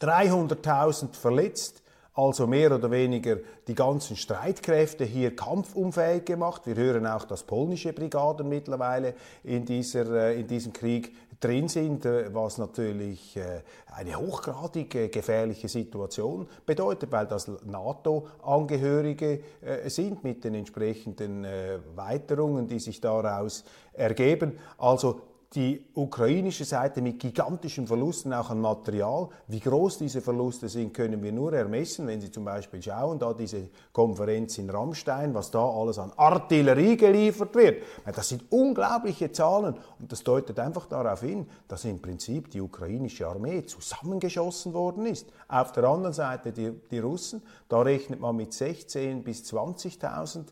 300.000 0.00 1.14
verletzt, 1.14 1.82
also 2.16 2.46
mehr 2.46 2.74
oder 2.74 2.90
weniger 2.90 3.36
die 3.68 3.74
ganzen 3.74 4.16
Streitkräfte 4.16 5.04
hier 5.04 5.36
kampfunfähig 5.36 6.24
gemacht. 6.24 6.62
Wir 6.64 6.74
hören 6.74 7.06
auch, 7.06 7.24
dass 7.24 7.42
polnische 7.42 7.92
Brigaden 7.92 8.48
mittlerweile 8.48 9.14
in, 9.44 9.66
dieser, 9.66 10.10
äh, 10.10 10.40
in 10.40 10.46
diesem 10.46 10.72
Krieg 10.72 11.14
drin 11.40 11.68
sind, 11.68 12.04
äh, 12.04 12.32
was 12.34 12.58
natürlich 12.58 13.36
äh, 13.36 13.62
eine 13.94 14.16
hochgradig 14.16 15.12
gefährliche 15.12 15.68
Situation 15.68 16.48
bedeutet, 16.64 17.10
weil 17.12 17.26
das 17.26 17.50
NATO-Angehörige 17.64 19.40
sind 19.86 20.22
mit 20.22 20.44
den 20.44 20.54
entsprechenden 20.54 21.46
Weiterungen, 21.94 22.68
die 22.68 22.78
sich 22.78 23.00
daraus 23.00 23.64
ergeben. 23.94 24.58
Also 24.76 25.22
die 25.54 25.86
ukrainische 25.94 26.64
Seite 26.64 27.00
mit 27.00 27.20
gigantischen 27.20 27.86
Verlusten 27.86 28.32
auch 28.32 28.50
an 28.50 28.60
Material. 28.60 29.28
Wie 29.46 29.60
groß 29.60 29.98
diese 29.98 30.20
Verluste 30.20 30.68
sind, 30.68 30.92
können 30.92 31.22
wir 31.22 31.32
nur 31.32 31.52
ermessen, 31.52 32.06
wenn 32.06 32.20
Sie 32.20 32.30
zum 32.30 32.44
Beispiel 32.44 32.82
schauen, 32.82 33.18
da 33.18 33.32
diese 33.32 33.68
Konferenz 33.92 34.58
in 34.58 34.68
Rammstein, 34.68 35.34
was 35.34 35.50
da 35.50 35.64
alles 35.64 35.98
an 35.98 36.12
Artillerie 36.16 36.96
geliefert 36.96 37.54
wird. 37.54 37.82
Das 38.14 38.28
sind 38.28 38.50
unglaubliche 38.50 39.30
Zahlen 39.30 39.76
und 39.98 40.10
das 40.10 40.24
deutet 40.24 40.58
einfach 40.58 40.86
darauf 40.86 41.20
hin, 41.20 41.48
dass 41.68 41.84
im 41.84 42.02
Prinzip 42.02 42.50
die 42.50 42.60
ukrainische 42.60 43.26
Armee 43.26 43.64
zusammengeschossen 43.64 44.74
worden 44.74 45.06
ist. 45.06 45.28
Auf 45.48 45.72
der 45.72 45.84
anderen 45.84 46.12
Seite 46.12 46.52
die, 46.52 46.72
die 46.90 46.98
Russen, 46.98 47.42
da 47.68 47.80
rechnet 47.82 48.20
man 48.20 48.36
mit 48.36 48.52
16.000 48.52 49.22
bis 49.22 49.44
20.000 49.52 50.46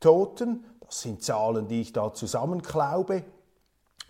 Toten. 0.00 0.64
Das 0.80 1.02
sind 1.02 1.22
Zahlen, 1.22 1.68
die 1.68 1.82
ich 1.82 1.92
da 1.92 2.12
zusammenklaube 2.12 3.22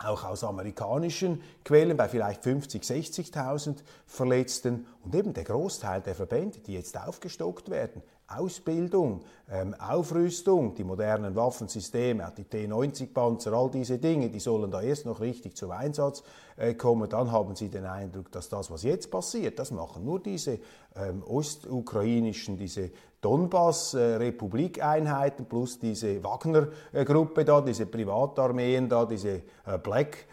auch 0.04 0.24
aus 0.24 0.44
amerikanischen 0.44 1.42
Quellen 1.64 1.96
bei 1.96 2.08
vielleicht 2.08 2.42
50, 2.42 2.82
60.000 2.82 3.76
Verletzten 4.06 4.86
und 5.04 5.14
eben 5.14 5.34
der 5.34 5.44
Großteil 5.44 6.00
der 6.00 6.14
Verbände, 6.14 6.58
die 6.58 6.74
jetzt 6.74 6.98
aufgestockt 6.98 7.70
werden. 7.70 8.02
Ausbildung, 8.30 9.22
ähm, 9.50 9.74
Aufrüstung, 9.74 10.74
die 10.76 10.84
modernen 10.84 11.34
Waffensysteme, 11.34 12.32
die 12.36 12.44
T-90-Panzer, 12.44 13.52
all 13.52 13.70
diese 13.70 13.98
Dinge, 13.98 14.30
die 14.30 14.38
sollen 14.38 14.70
da 14.70 14.80
erst 14.80 15.04
noch 15.04 15.20
richtig 15.20 15.56
zum 15.56 15.72
Einsatz 15.72 16.22
äh, 16.56 16.74
kommen. 16.74 17.08
Dann 17.10 17.32
haben 17.32 17.56
Sie 17.56 17.68
den 17.68 17.86
Eindruck, 17.86 18.30
dass 18.30 18.48
das, 18.48 18.70
was 18.70 18.84
jetzt 18.84 19.10
passiert, 19.10 19.58
das 19.58 19.72
machen 19.72 20.04
nur 20.04 20.20
diese 20.20 20.60
ähm, 20.94 21.24
ostukrainischen, 21.24 22.56
diese 22.56 22.92
Donbass-Republikeinheiten 23.20 25.46
plus 25.46 25.78
diese 25.78 26.24
Wagner-Gruppe 26.24 27.44
da, 27.44 27.60
diese 27.60 27.84
Privatarmeen 27.86 28.88
da, 28.88 29.04
diese 29.04 29.42
äh, 29.66 29.78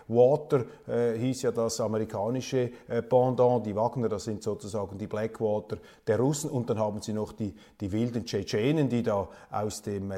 Blackwater 0.07 0.65
äh, 0.87 1.17
hieß 1.17 1.43
ja 1.43 1.51
das 1.51 1.79
amerikanische 1.81 2.71
äh, 2.87 3.01
Pendant, 3.01 3.65
die 3.65 3.75
Wagner, 3.75 4.09
das 4.09 4.23
sind 4.23 4.41
sozusagen 4.41 4.97
die 4.97 5.07
Blackwater 5.07 5.77
der 6.05 6.19
Russen 6.19 6.49
und 6.49 6.69
dann 6.69 6.79
haben 6.79 7.01
sie 7.01 7.13
noch 7.13 7.33
die, 7.33 7.53
die 7.79 7.91
wilden 7.91 8.25
Tschetschenen, 8.25 8.89
die 8.89 9.03
da 9.03 9.27
aus 9.51 9.81
dem 9.81 10.13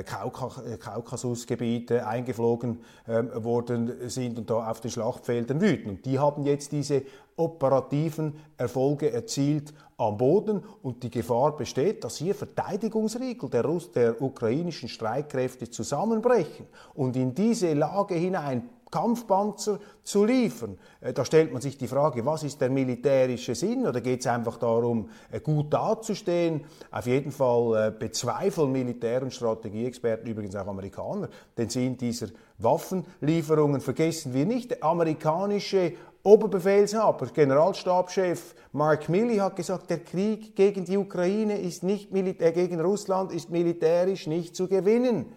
Kaukasusgebiet 0.79 1.91
eingeflogen 1.91 2.79
ähm, 3.07 3.31
worden 3.43 4.09
sind 4.09 4.37
und 4.37 4.49
da 4.49 4.69
auf 4.69 4.79
den 4.81 4.91
Schlachtfeldern 4.91 5.59
wüten. 5.61 5.89
Und 5.89 6.05
die 6.05 6.19
haben 6.19 6.43
jetzt 6.43 6.71
diese 6.71 7.03
operativen 7.35 8.33
Erfolge 8.57 9.11
erzielt 9.11 9.73
am 9.97 10.17
Boden 10.17 10.63
und 10.81 11.03
die 11.03 11.09
Gefahr 11.09 11.55
besteht, 11.55 12.03
dass 12.03 12.17
hier 12.17 12.35
Verteidigungsriegel 12.35 13.49
der, 13.49 13.65
Russ 13.65 13.91
der 13.91 14.21
ukrainischen 14.21 14.89
Streitkräfte 14.89 15.69
zusammenbrechen 15.69 16.67
und 16.93 17.15
in 17.15 17.33
diese 17.33 17.73
Lage 17.73 18.15
hinein 18.15 18.69
Kampfpanzer 18.91 19.79
zu 20.03 20.25
liefern. 20.25 20.77
Äh, 21.01 21.13
da 21.13 21.23
stellt 21.25 21.51
man 21.53 21.61
sich 21.61 21.77
die 21.77 21.87
Frage, 21.87 22.25
was 22.25 22.43
ist 22.43 22.59
der 22.61 22.69
militärische 22.69 23.55
Sinn? 23.55 23.85
Oder 23.85 24.01
geht 24.01 24.21
es 24.21 24.27
einfach 24.27 24.57
darum, 24.57 25.09
äh, 25.31 25.39
gut 25.39 25.73
dazustehen? 25.73 26.65
Auf 26.91 27.05
jeden 27.05 27.31
Fall 27.31 27.87
äh, 27.87 27.91
bezweifeln 27.91 28.71
Militär- 28.71 29.21
und 29.21 29.33
Strategieexperten, 29.33 30.29
übrigens 30.29 30.55
auch 30.55 30.67
Amerikaner, 30.67 31.29
den 31.57 31.69
Sinn 31.69 31.97
dieser 31.97 32.27
Waffenlieferungen. 32.57 33.81
Vergessen 33.81 34.33
wir 34.33 34.45
nicht, 34.45 34.71
der 34.71 34.83
amerikanische 34.83 35.93
Oberbefehlshaber, 36.23 37.27
Generalstabschef 37.27 38.53
Mark 38.73 39.07
Milley 39.07 39.37
hat 39.37 39.55
gesagt, 39.55 39.89
der 39.89 39.99
Krieg 39.99 40.55
gegen 40.55 40.83
die 40.83 40.97
Ukraine 40.97 41.57
ist 41.57 41.81
nicht 41.81 42.13
äh, 42.13 42.51
gegen 42.51 42.81
Russland 42.81 43.31
ist 43.31 43.49
militärisch 43.49 44.27
nicht 44.27 44.55
zu 44.55 44.67
gewinnen. 44.67 45.27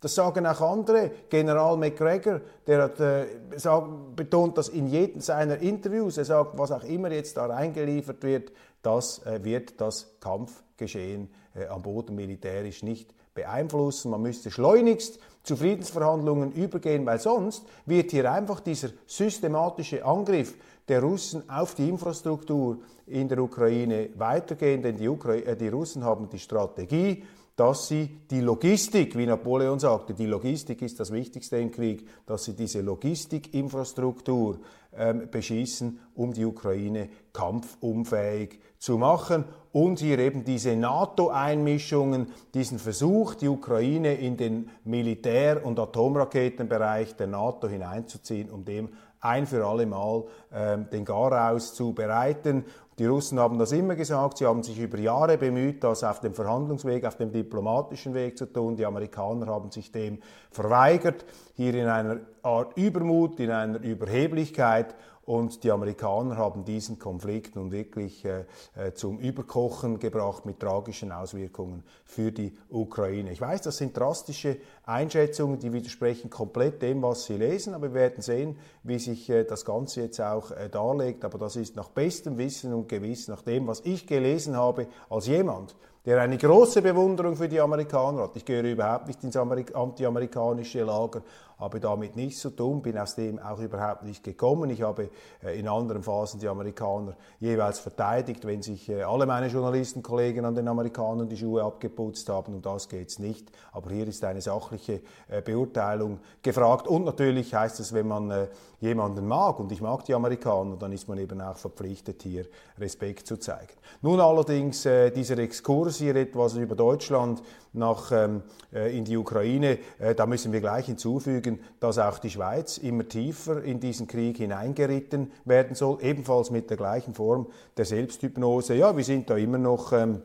Das 0.00 0.14
sagen 0.14 0.46
auch 0.46 0.60
andere. 0.60 1.10
General 1.28 1.76
McGregor, 1.76 2.40
der 2.66 2.82
hat 2.82 3.00
äh, 3.00 3.26
sagt, 3.56 4.16
betont 4.16 4.56
das 4.56 4.68
in 4.68 4.86
jedem 4.86 5.20
seiner 5.20 5.58
Interviews. 5.58 6.18
Er 6.18 6.24
sagt, 6.24 6.56
was 6.56 6.70
auch 6.70 6.84
immer 6.84 7.10
jetzt 7.10 7.36
da 7.36 7.46
reingeliefert 7.46 8.22
wird, 8.22 8.52
das 8.82 9.24
äh, 9.26 9.42
wird 9.42 9.80
das 9.80 10.14
Kampfgeschehen 10.20 11.30
äh, 11.54 11.66
am 11.66 11.82
Boden 11.82 12.14
militärisch 12.14 12.82
nicht 12.82 13.12
beeinflussen. 13.34 14.10
Man 14.10 14.22
müsste 14.22 14.50
schleunigst 14.50 15.18
zu 15.42 15.56
Friedensverhandlungen 15.56 16.52
übergehen, 16.52 17.06
weil 17.06 17.18
sonst 17.18 17.64
wird 17.86 18.10
hier 18.10 18.30
einfach 18.30 18.60
dieser 18.60 18.90
systematische 19.06 20.04
Angriff 20.04 20.54
der 20.88 21.02
Russen 21.02 21.48
auf 21.48 21.74
die 21.74 21.88
Infrastruktur 21.88 22.78
in 23.10 23.28
der 23.28 23.38
Ukraine 23.38 24.10
weitergehen, 24.16 24.82
denn 24.82 24.96
die, 24.96 25.08
Ukra 25.08 25.34
äh, 25.34 25.56
die 25.56 25.68
Russen 25.68 26.04
haben 26.04 26.28
die 26.28 26.38
Strategie, 26.38 27.22
dass 27.58 27.88
sie 27.88 28.20
die 28.30 28.40
Logistik, 28.40 29.18
wie 29.18 29.26
Napoleon 29.26 29.80
sagte, 29.80 30.14
die 30.14 30.26
Logistik 30.26 30.80
ist 30.80 31.00
das 31.00 31.10
Wichtigste 31.10 31.56
im 31.56 31.72
Krieg, 31.72 32.08
dass 32.24 32.44
sie 32.44 32.54
diese 32.54 32.82
Logistikinfrastruktur 32.82 34.60
ähm, 34.96 35.28
beschießen, 35.28 35.98
um 36.14 36.32
die 36.32 36.44
Ukraine 36.44 37.08
kampfunfähig 37.32 38.60
zu 38.78 38.96
machen 38.96 39.44
und 39.72 39.98
hier 39.98 40.20
eben 40.20 40.44
diese 40.44 40.76
NATO-Einmischungen, 40.76 42.28
diesen 42.54 42.78
Versuch, 42.78 43.34
die 43.34 43.48
Ukraine 43.48 44.14
in 44.14 44.36
den 44.36 44.70
Militär- 44.84 45.64
und 45.64 45.80
Atomraketenbereich 45.80 47.16
der 47.16 47.26
NATO 47.26 47.68
hineinzuziehen, 47.68 48.50
um 48.50 48.64
dem 48.64 48.90
ein 49.20 49.46
für 49.46 49.66
alle 49.66 49.86
Mal 49.86 50.24
ähm, 50.52 50.88
den 50.90 51.04
Garaus 51.04 51.74
zu 51.74 51.92
bereiten. 51.92 52.64
Die 52.98 53.06
Russen 53.06 53.38
haben 53.38 53.58
das 53.60 53.70
immer 53.70 53.94
gesagt, 53.94 54.38
sie 54.38 54.46
haben 54.46 54.64
sich 54.64 54.76
über 54.76 54.98
Jahre 54.98 55.38
bemüht, 55.38 55.84
das 55.84 56.02
auf 56.02 56.18
dem 56.18 56.34
Verhandlungsweg, 56.34 57.04
auf 57.04 57.16
dem 57.16 57.30
diplomatischen 57.30 58.12
Weg 58.12 58.36
zu 58.36 58.46
tun. 58.46 58.74
Die 58.74 58.84
Amerikaner 58.84 59.46
haben 59.46 59.70
sich 59.70 59.92
dem 59.92 60.18
verweigert, 60.50 61.24
hier 61.54 61.74
in 61.74 61.86
einer 61.86 62.18
Art 62.42 62.76
Übermut, 62.76 63.38
in 63.38 63.52
einer 63.52 63.80
Überheblichkeit. 63.80 64.96
Und 65.28 65.62
die 65.62 65.70
Amerikaner 65.70 66.38
haben 66.38 66.64
diesen 66.64 66.98
Konflikt 66.98 67.54
nun 67.54 67.70
wirklich 67.70 68.24
äh, 68.24 68.46
äh, 68.74 68.94
zum 68.94 69.18
Überkochen 69.18 69.98
gebracht 69.98 70.46
mit 70.46 70.58
tragischen 70.58 71.12
Auswirkungen 71.12 71.84
für 72.06 72.32
die 72.32 72.56
Ukraine. 72.70 73.30
Ich 73.30 73.38
weiß, 73.42 73.60
das 73.60 73.76
sind 73.76 73.94
drastische 73.94 74.56
Einschätzungen, 74.86 75.58
die 75.58 75.70
widersprechen 75.74 76.30
komplett 76.30 76.80
dem, 76.80 77.02
was 77.02 77.26
Sie 77.26 77.36
lesen, 77.36 77.74
aber 77.74 77.88
wir 77.88 78.00
werden 78.00 78.22
sehen, 78.22 78.56
wie 78.84 78.98
sich 78.98 79.28
äh, 79.28 79.44
das 79.44 79.66
Ganze 79.66 80.00
jetzt 80.00 80.18
auch 80.18 80.50
äh, 80.50 80.70
darlegt. 80.70 81.26
Aber 81.26 81.36
das 81.36 81.56
ist 81.56 81.76
nach 81.76 81.90
bestem 81.90 82.38
Wissen 82.38 82.72
und 82.72 82.88
Gewissen, 82.88 83.32
nach 83.32 83.42
dem, 83.42 83.66
was 83.66 83.80
ich 83.84 84.06
gelesen 84.06 84.56
habe, 84.56 84.86
als 85.10 85.26
jemand, 85.26 85.76
der 86.06 86.22
eine 86.22 86.38
große 86.38 86.80
Bewunderung 86.80 87.36
für 87.36 87.50
die 87.50 87.60
Amerikaner 87.60 88.22
hat. 88.22 88.36
Ich 88.36 88.46
gehöre 88.46 88.64
überhaupt 88.64 89.08
nicht 89.08 89.22
ins 89.24 89.36
anti-amerikanische 89.36 90.82
Lager, 90.84 91.20
habe 91.58 91.80
damit 91.80 92.14
nichts 92.14 92.40
zu 92.40 92.50
tun, 92.50 92.82
bin 92.82 92.96
aus 92.96 93.16
dem 93.16 93.38
auch 93.40 93.58
überhaupt 93.58 94.04
nicht 94.04 94.22
gekommen. 94.22 94.70
Ich 94.70 94.82
habe 94.82 95.10
äh, 95.42 95.58
in 95.58 95.66
anderen 95.66 96.02
Phasen 96.02 96.38
die 96.38 96.46
Amerikaner 96.46 97.16
jeweils 97.40 97.80
verteidigt, 97.80 98.46
wenn 98.46 98.62
sich 98.62 98.88
äh, 98.88 99.02
alle 99.02 99.26
meine 99.26 99.48
Journalistenkollegen 99.48 100.44
an 100.44 100.54
den 100.54 100.68
Amerikanern 100.68 101.28
die 101.28 101.36
Schuhe 101.36 101.64
abgeputzt 101.64 102.28
haben. 102.28 102.54
Um 102.54 102.62
das 102.62 102.88
geht 102.88 103.08
es 103.08 103.18
nicht. 103.18 103.50
Aber 103.72 103.90
hier 103.90 104.06
ist 104.06 104.24
eine 104.24 104.40
sachliche 104.40 105.00
äh, 105.26 105.42
Beurteilung 105.42 106.20
gefragt. 106.42 106.86
Und 106.86 107.04
natürlich 107.04 107.52
heißt 107.52 107.80
es, 107.80 107.92
wenn 107.92 108.06
man 108.06 108.48
jemanden 108.80 109.26
mag, 109.26 109.58
und 109.58 109.72
ich 109.72 109.80
mag 109.80 110.04
die 110.04 110.14
Amerikaner, 110.14 110.76
dann 110.76 110.92
ist 110.92 111.08
man 111.08 111.18
eben 111.18 111.40
auch 111.40 111.56
verpflichtet, 111.56 112.22
hier 112.22 112.46
Respekt 112.78 113.26
zu 113.26 113.36
zeigen. 113.38 113.72
Nun 114.02 114.20
allerdings 114.20 114.82
dieser 114.82 115.38
Exkurs 115.38 115.96
hier 115.96 116.14
etwas 116.14 116.54
über 116.54 116.76
Deutschland 116.76 117.42
nach, 117.72 118.12
ähm, 118.12 118.42
äh, 118.72 118.96
in 118.96 119.04
die 119.04 119.16
Ukraine, 119.16 119.78
äh, 119.98 120.14
da 120.14 120.26
müssen 120.26 120.52
wir 120.52 120.60
gleich 120.60 120.86
hinzufügen, 120.86 121.60
dass 121.80 121.98
auch 121.98 122.18
die 122.18 122.30
Schweiz 122.30 122.78
immer 122.78 123.06
tiefer 123.08 123.62
in 123.62 123.80
diesen 123.80 124.06
Krieg 124.06 124.38
hineingeritten 124.38 125.32
werden 125.44 125.74
soll, 125.74 125.98
ebenfalls 126.02 126.50
mit 126.50 126.70
der 126.70 126.76
gleichen 126.76 127.14
Form 127.14 127.46
der 127.76 127.84
Selbsthypnose. 127.84 128.74
Ja, 128.74 128.96
wir 128.96 129.04
sind 129.04 129.30
da 129.30 129.36
immer 129.36 129.58
noch 129.58 129.92
ähm, 129.92 130.22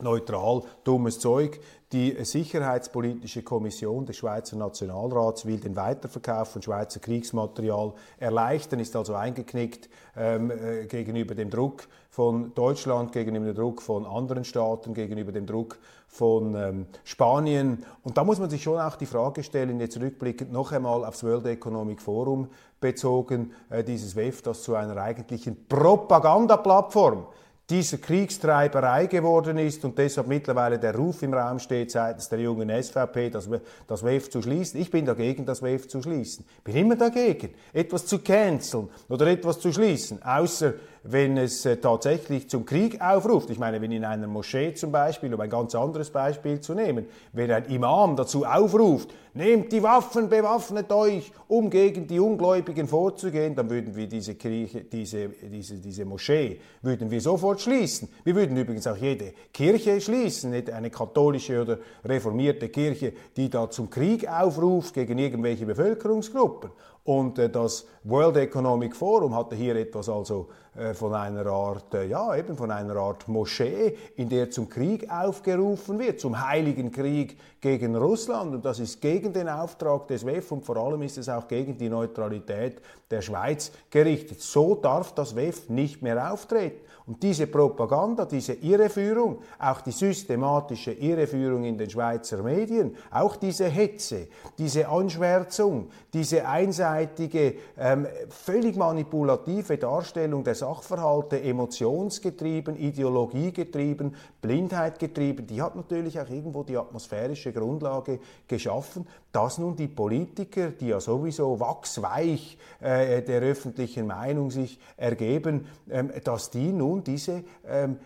neutral, 0.00 0.62
dummes 0.84 1.18
Zeug. 1.18 1.60
Die 1.92 2.24
Sicherheitspolitische 2.24 3.42
Kommission 3.42 4.04
des 4.04 4.16
Schweizer 4.16 4.56
Nationalrats 4.56 5.46
will 5.46 5.60
den 5.60 5.76
Weiterverkauf 5.76 6.48
von 6.48 6.62
Schweizer 6.62 6.98
Kriegsmaterial 6.98 7.92
erleichtern, 8.18 8.80
ist 8.80 8.96
also 8.96 9.14
eingeknickt 9.14 9.88
ähm, 10.16 10.50
äh, 10.50 10.86
gegenüber 10.86 11.36
dem 11.36 11.50
Druck 11.50 11.86
von 12.10 12.52
Deutschland, 12.54 13.12
gegenüber 13.12 13.46
dem 13.46 13.54
Druck 13.54 13.80
von 13.80 14.06
anderen 14.06 14.44
Staaten, 14.44 14.92
gegenüber 14.92 15.30
dem 15.30 15.46
Druck 15.46 15.78
von 16.08 16.54
ähm, 16.56 16.86
Spanien. 17.04 17.84
Und 18.02 18.16
da 18.16 18.24
muss 18.24 18.40
man 18.40 18.50
sich 18.50 18.62
schon 18.62 18.80
auch 18.80 18.96
die 18.96 19.06
Frage 19.06 19.44
stellen, 19.44 19.78
jetzt 19.78 20.00
rückblickend 20.00 20.52
noch 20.52 20.72
einmal 20.72 21.04
aufs 21.04 21.22
World 21.22 21.46
Economic 21.46 22.02
Forum 22.02 22.48
bezogen, 22.80 23.52
äh, 23.70 23.84
dieses 23.84 24.16
WEF, 24.16 24.42
das 24.42 24.64
zu 24.64 24.74
einer 24.74 24.96
eigentlichen 24.96 25.66
Propagandaplattform 25.68 27.26
dieser 27.70 27.96
Kriegstreiberei 27.96 29.06
geworden 29.06 29.56
ist 29.56 29.84
und 29.84 29.96
deshalb 29.96 30.26
mittlerweile 30.26 30.78
der 30.78 30.94
Ruf 30.94 31.22
im 31.22 31.32
Raum 31.32 31.58
steht 31.58 31.90
seitens 31.90 32.28
der 32.28 32.40
jungen 32.40 32.70
SVP, 32.70 33.30
das, 33.30 33.48
das 33.86 34.04
WEF 34.04 34.28
zu 34.28 34.42
schließen. 34.42 34.78
Ich 34.78 34.90
bin 34.90 35.06
dagegen, 35.06 35.46
das 35.46 35.62
WEF 35.62 35.88
zu 35.88 36.02
schließen. 36.02 36.44
Bin 36.62 36.76
immer 36.76 36.96
dagegen, 36.96 37.54
etwas 37.72 38.04
zu 38.04 38.18
canceln 38.18 38.90
oder 39.08 39.26
etwas 39.28 39.60
zu 39.60 39.72
schließen, 39.72 40.22
außer 40.22 40.74
wenn 41.04 41.38
es 41.38 41.64
äh, 41.64 41.76
tatsächlich 41.78 42.48
zum 42.50 42.66
Krieg 42.66 43.00
aufruft. 43.00 43.50
Ich 43.50 43.58
meine, 43.58 43.80
wenn 43.80 43.92
in 43.92 44.04
einer 44.04 44.26
Moschee 44.26 44.74
zum 44.74 44.92
Beispiel, 44.92 45.32
um 45.32 45.40
ein 45.40 45.50
ganz 45.50 45.74
anderes 45.74 46.10
Beispiel 46.10 46.60
zu 46.60 46.74
nehmen, 46.74 47.06
wenn 47.32 47.50
ein 47.50 47.66
Imam 47.66 48.16
dazu 48.16 48.44
aufruft, 48.44 49.10
nehmt 49.34 49.72
die 49.72 49.82
Waffen, 49.82 50.28
bewaffnet 50.28 50.90
euch, 50.92 51.32
um 51.48 51.68
gegen 51.68 52.06
die 52.06 52.20
Ungläubigen 52.20 52.86
vorzugehen, 52.86 53.54
dann 53.54 53.68
würden 53.68 53.94
wir 53.94 54.06
diese 54.06 54.36
Kirche, 54.36 54.82
diese, 54.84 55.28
diese, 55.28 55.74
diese 55.74 56.04
Moschee, 56.04 56.60
würden 56.82 57.10
wir 57.10 57.20
sofort 57.20 57.60
schließen. 57.60 58.08
Wir 58.22 58.34
würden 58.34 58.56
übrigens 58.56 58.86
auch 58.86 58.96
jede 58.96 59.34
Kirche 59.52 60.00
schließen, 60.00 60.52
nicht 60.52 60.70
eine 60.70 60.90
katholische 60.90 61.60
oder 61.60 61.78
reformierte 62.04 62.68
Kirche, 62.68 63.12
die 63.36 63.50
da 63.50 63.68
zum 63.68 63.90
Krieg 63.90 64.28
aufruft 64.28 64.94
gegen 64.94 65.18
irgendwelche 65.18 65.66
Bevölkerungsgruppen. 65.66 66.70
Und 67.04 67.38
äh, 67.38 67.50
das 67.50 67.86
World 68.04 68.36
Economic 68.36 68.96
Forum 68.96 69.34
hatte 69.36 69.54
hier 69.54 69.76
etwas 69.76 70.08
also 70.08 70.48
von 70.94 71.14
einer 71.14 71.46
Art, 71.46 71.94
äh, 71.94 72.06
ja, 72.06 72.34
eben 72.36 72.56
von 72.56 72.70
einer 72.70 72.96
Art 72.96 73.28
Moschee, 73.28 73.96
in 74.16 74.28
der 74.28 74.50
zum 74.50 74.68
Krieg 74.68 75.08
aufgerufen 75.10 75.98
wird, 75.98 76.18
zum 76.18 76.46
heiligen 76.46 76.90
Krieg 76.90 77.38
gegen 77.60 77.94
Russland. 77.94 78.54
Und 78.54 78.64
das 78.64 78.80
ist 78.80 79.00
gegen 79.00 79.32
den 79.32 79.48
Auftrag 79.48 80.08
des 80.08 80.26
WEF 80.26 80.50
und 80.50 80.64
vor 80.64 80.76
allem 80.76 81.02
ist 81.02 81.16
es 81.16 81.28
auch 81.28 81.46
gegen 81.46 81.78
die 81.78 81.88
Neutralität 81.88 82.80
der 83.10 83.22
Schweiz 83.22 83.70
gerichtet. 83.90 84.40
So 84.40 84.74
darf 84.74 85.14
das 85.14 85.36
WEF 85.36 85.68
nicht 85.68 86.02
mehr 86.02 86.32
auftreten. 86.32 86.80
Und 87.06 87.22
diese 87.22 87.46
Propaganda, 87.46 88.24
diese 88.24 88.54
Irreführung, 88.54 89.40
auch 89.58 89.82
die 89.82 89.90
systematische 89.90 90.92
Irreführung 90.92 91.64
in 91.64 91.76
den 91.76 91.90
Schweizer 91.90 92.42
Medien, 92.42 92.96
auch 93.10 93.36
diese 93.36 93.66
Hetze, 93.66 94.28
diese 94.56 94.88
Anschwärzung, 94.88 95.90
diese 96.14 96.48
einseitige, 96.48 97.56
ähm, 97.76 98.06
völlig 98.30 98.76
manipulative 98.76 99.76
Darstellung 99.76 100.44
der 100.44 100.54
Sachverhalte, 100.54 101.42
emotionsgetrieben, 101.42 102.76
ideologiegetrieben, 102.78 104.16
blindheitgetrieben, 104.44 105.46
die 105.46 105.62
hat 105.62 105.74
natürlich 105.74 106.20
auch 106.20 106.28
irgendwo 106.28 106.64
die 106.64 106.76
atmosphärische 106.76 107.50
Grundlage 107.50 108.20
geschaffen, 108.46 109.06
dass 109.32 109.56
nun 109.56 109.74
die 109.74 109.88
Politiker, 109.88 110.68
die 110.68 110.88
ja 110.88 111.00
sowieso 111.00 111.58
wachsweich 111.60 112.58
äh, 112.80 113.22
der 113.22 113.40
öffentlichen 113.40 114.06
Meinung 114.06 114.50
sich 114.50 114.78
ergeben, 114.98 115.66
ähm, 115.90 116.12
dass 116.22 116.50
die 116.50 116.72
nun 116.72 117.02
diese 117.02 117.42
ähm, 117.66 117.96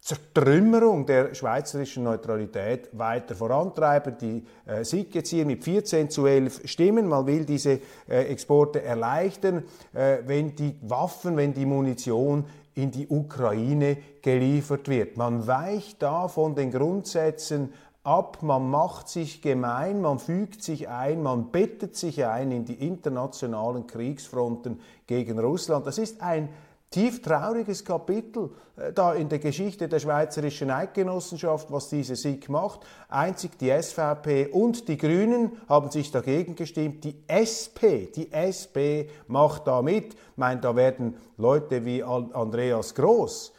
Zertrümmerung 0.00 1.06
der 1.06 1.32
schweizerischen 1.34 2.02
Neutralität 2.02 2.90
weiter 2.92 3.36
vorantreiben. 3.36 4.18
Die 4.20 4.44
äh, 4.66 4.84
SIG 4.84 5.14
jetzt 5.14 5.30
hier 5.30 5.46
mit 5.46 5.62
14 5.62 6.10
zu 6.10 6.26
11 6.26 6.62
Stimmen. 6.64 7.08
Man 7.08 7.26
will 7.26 7.46
diese 7.46 7.80
äh, 8.08 8.24
Exporte 8.24 8.82
erleichtern, 8.82 9.62
äh, 9.94 10.18
wenn 10.26 10.56
die 10.56 10.74
Waffen, 10.82 11.36
wenn 11.36 11.54
die 11.54 11.64
Munition 11.64 12.44
in 12.74 12.90
die 12.90 13.08
Ukraine 13.08 13.96
geliefert 14.22 14.88
wird. 14.88 15.16
Man 15.16 15.46
weicht 15.46 16.02
da 16.02 16.28
von 16.28 16.54
den 16.54 16.70
Grundsätzen 16.70 17.72
ab, 18.02 18.42
man 18.42 18.68
macht 18.68 19.08
sich 19.08 19.40
gemein, 19.40 20.00
man 20.00 20.18
fügt 20.18 20.62
sich 20.62 20.88
ein, 20.88 21.22
man 21.22 21.50
bettet 21.50 21.96
sich 21.96 22.26
ein 22.26 22.50
in 22.50 22.64
die 22.64 22.86
internationalen 22.86 23.86
Kriegsfronten 23.86 24.80
gegen 25.06 25.38
Russland. 25.38 25.86
Das 25.86 25.98
ist 25.98 26.20
ein 26.20 26.48
tief 26.94 27.20
trauriges 27.20 27.84
Kapitel 27.84 28.50
äh, 28.76 28.92
da 28.92 29.14
in 29.14 29.28
der 29.28 29.40
Geschichte 29.40 29.88
der 29.88 29.98
Schweizerischen 29.98 30.70
Eidgenossenschaft, 30.70 31.72
was 31.72 31.88
diese 31.88 32.14
SIG 32.14 32.48
macht. 32.48 32.86
Einzig 33.08 33.58
die 33.58 33.70
SVP 33.70 34.46
und 34.52 34.86
die 34.86 34.96
Grünen 34.96 35.50
haben 35.68 35.90
sich 35.90 36.12
dagegen 36.12 36.54
gestimmt. 36.54 37.02
Die 37.02 37.16
SP, 37.26 38.06
die 38.14 38.30
SP 38.30 39.10
macht 39.26 39.66
da 39.66 39.82
mit. 39.82 40.14
Ich 40.14 40.36
meine, 40.36 40.60
da 40.60 40.76
werden 40.76 41.16
Leute 41.36 41.84
wie 41.84 42.04
Andreas 42.04 42.94
Groß, 42.94 43.52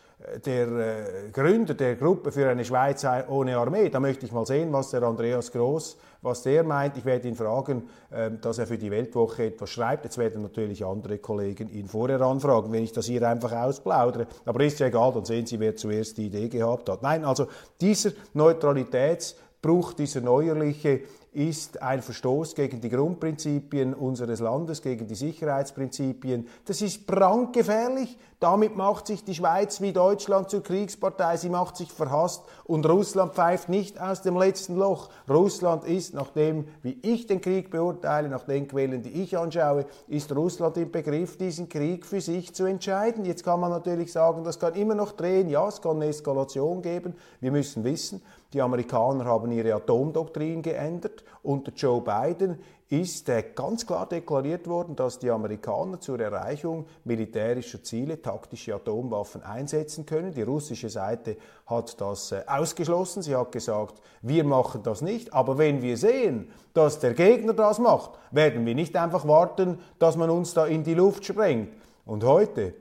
der 0.45 0.67
äh, 0.67 1.29
Gründer 1.31 1.73
der 1.73 1.95
Gruppe 1.95 2.31
für 2.31 2.49
eine 2.49 2.65
Schweiz 2.65 3.05
ohne 3.27 3.57
Armee, 3.57 3.89
da 3.89 3.99
möchte 3.99 4.25
ich 4.25 4.31
mal 4.31 4.45
sehen, 4.45 4.71
was 4.73 4.91
der 4.91 5.03
Andreas 5.03 5.51
Groß 5.51 5.97
was 6.25 6.41
der 6.41 6.63
meint. 6.63 6.97
Ich 6.97 7.05
werde 7.05 7.27
ihn 7.27 7.35
fragen, 7.35 7.83
ähm, 8.11 8.39
dass 8.41 8.57
er 8.57 8.67
für 8.67 8.77
die 8.77 8.91
Weltwoche 8.91 9.45
etwas 9.45 9.69
schreibt. 9.69 10.03
Jetzt 10.03 10.17
werden 10.17 10.41
natürlich 10.41 10.83
andere 10.83 11.19
Kollegen 11.19 11.69
ihn 11.69 11.87
vorher 11.87 12.19
anfragen, 12.21 12.73
wenn 12.73 12.83
ich 12.83 12.91
das 12.91 13.05
hier 13.05 13.25
einfach 13.27 13.53
ausplaudere. 13.53 14.27
Aber 14.43 14.61
ist 14.61 14.79
ja 14.79 14.87
egal, 14.87 15.13
dann 15.13 15.23
sehen 15.23 15.45
Sie, 15.45 15.59
wer 15.59 15.75
zuerst 15.75 16.17
die 16.17 16.25
Idee 16.25 16.49
gehabt 16.49 16.89
hat. 16.89 17.01
Nein, 17.01 17.23
also 17.23 17.47
dieser 17.79 18.11
Neutralitätsbruch, 18.33 19.93
dieser 19.93 20.21
neuerliche 20.21 21.01
ist 21.35 21.81
ein 21.81 22.01
Verstoß 22.01 22.55
gegen 22.55 22.79
die 22.79 22.89
Grundprinzipien 22.89 23.93
unseres 23.93 24.39
Landes, 24.39 24.81
gegen 24.81 25.05
die 25.05 25.15
Sicherheitsprinzipien. 25.15 26.47
Das 26.63 26.81
ist 26.81 27.05
brandgefährlich. 27.05 28.17
Damit 28.39 28.75
macht 28.75 29.07
sich 29.07 29.23
die 29.23 29.33
Schweiz 29.33 29.81
wie 29.81 29.91
Deutschland 29.91 30.49
zur 30.49 30.63
Kriegspartei. 30.63 31.37
Sie 31.37 31.49
macht 31.49 31.77
sich 31.77 31.91
verhasst 31.91 32.43
und 32.63 32.87
Russland 32.87 33.33
pfeift 33.33 33.69
nicht 33.69 33.99
aus 33.99 34.21
dem 34.21 34.37
letzten 34.37 34.75
Loch. 34.75 35.09
Russland 35.29 35.83
ist, 35.85 36.13
nach 36.13 36.29
dem, 36.29 36.67
wie 36.81 36.97
ich 37.01 37.27
den 37.27 37.41
Krieg 37.41 37.69
beurteile, 37.69 38.29
nach 38.29 38.43
den 38.43 38.67
Quellen, 38.67 39.01
die 39.01 39.21
ich 39.21 39.37
anschaue, 39.37 39.85
ist 40.07 40.33
Russland 40.33 40.77
im 40.77 40.91
Begriff, 40.91 41.37
diesen 41.37 41.67
Krieg 41.69 42.05
für 42.05 42.21
sich 42.21 42.53
zu 42.53 42.65
entscheiden. 42.65 43.25
Jetzt 43.25 43.43
kann 43.43 43.59
man 43.59 43.71
natürlich 43.71 44.11
sagen, 44.11 44.43
das 44.43 44.59
kann 44.59 44.75
immer 44.75 44.95
noch 44.95 45.13
drehen. 45.13 45.49
Ja, 45.49 45.67
es 45.67 45.81
kann 45.81 45.97
eine 45.97 46.07
Eskalation 46.07 46.81
geben. 46.81 47.15
Wir 47.41 47.51
müssen 47.51 47.83
wissen, 47.83 48.21
die 48.55 48.61
Amerikaner 48.61 49.25
haben 49.25 49.51
ihre 49.51 49.73
Atomdoktrin 49.75 50.61
geändert. 50.61 51.25
Unter 51.43 51.73
Joe 51.73 51.99
Biden 51.99 52.57
ist 52.87 53.27
äh, 53.27 53.43
ganz 53.53 53.85
klar 53.85 54.07
deklariert 54.07 54.65
worden, 54.67 54.95
dass 54.95 55.19
die 55.19 55.29
Amerikaner 55.29 55.99
zur 55.99 56.21
Erreichung 56.21 56.85
militärischer 57.03 57.83
Ziele 57.83 58.21
taktische 58.21 58.73
Atomwaffen 58.73 59.43
einsetzen 59.43 60.05
können. 60.05 60.33
Die 60.33 60.43
russische 60.43 60.89
Seite 60.89 61.35
hat 61.65 61.99
das 61.99 62.31
äh, 62.31 62.43
ausgeschlossen. 62.47 63.23
Sie 63.23 63.35
hat 63.35 63.51
gesagt, 63.51 64.01
wir 64.21 64.45
machen 64.45 64.83
das 64.83 65.01
nicht. 65.01 65.33
Aber 65.33 65.57
wenn 65.57 65.81
wir 65.81 65.97
sehen, 65.97 66.49
dass 66.73 66.99
der 66.99 67.13
Gegner 67.13 67.53
das 67.53 67.77
macht, 67.77 68.11
werden 68.31 68.65
wir 68.65 68.73
nicht 68.73 68.95
einfach 68.95 69.27
warten, 69.27 69.79
dass 69.99 70.15
man 70.15 70.29
uns 70.29 70.53
da 70.53 70.65
in 70.65 70.85
die 70.85 70.93
Luft 70.93 71.25
sprengt. 71.25 71.73
Und 72.05 72.23
heute, 72.23 72.73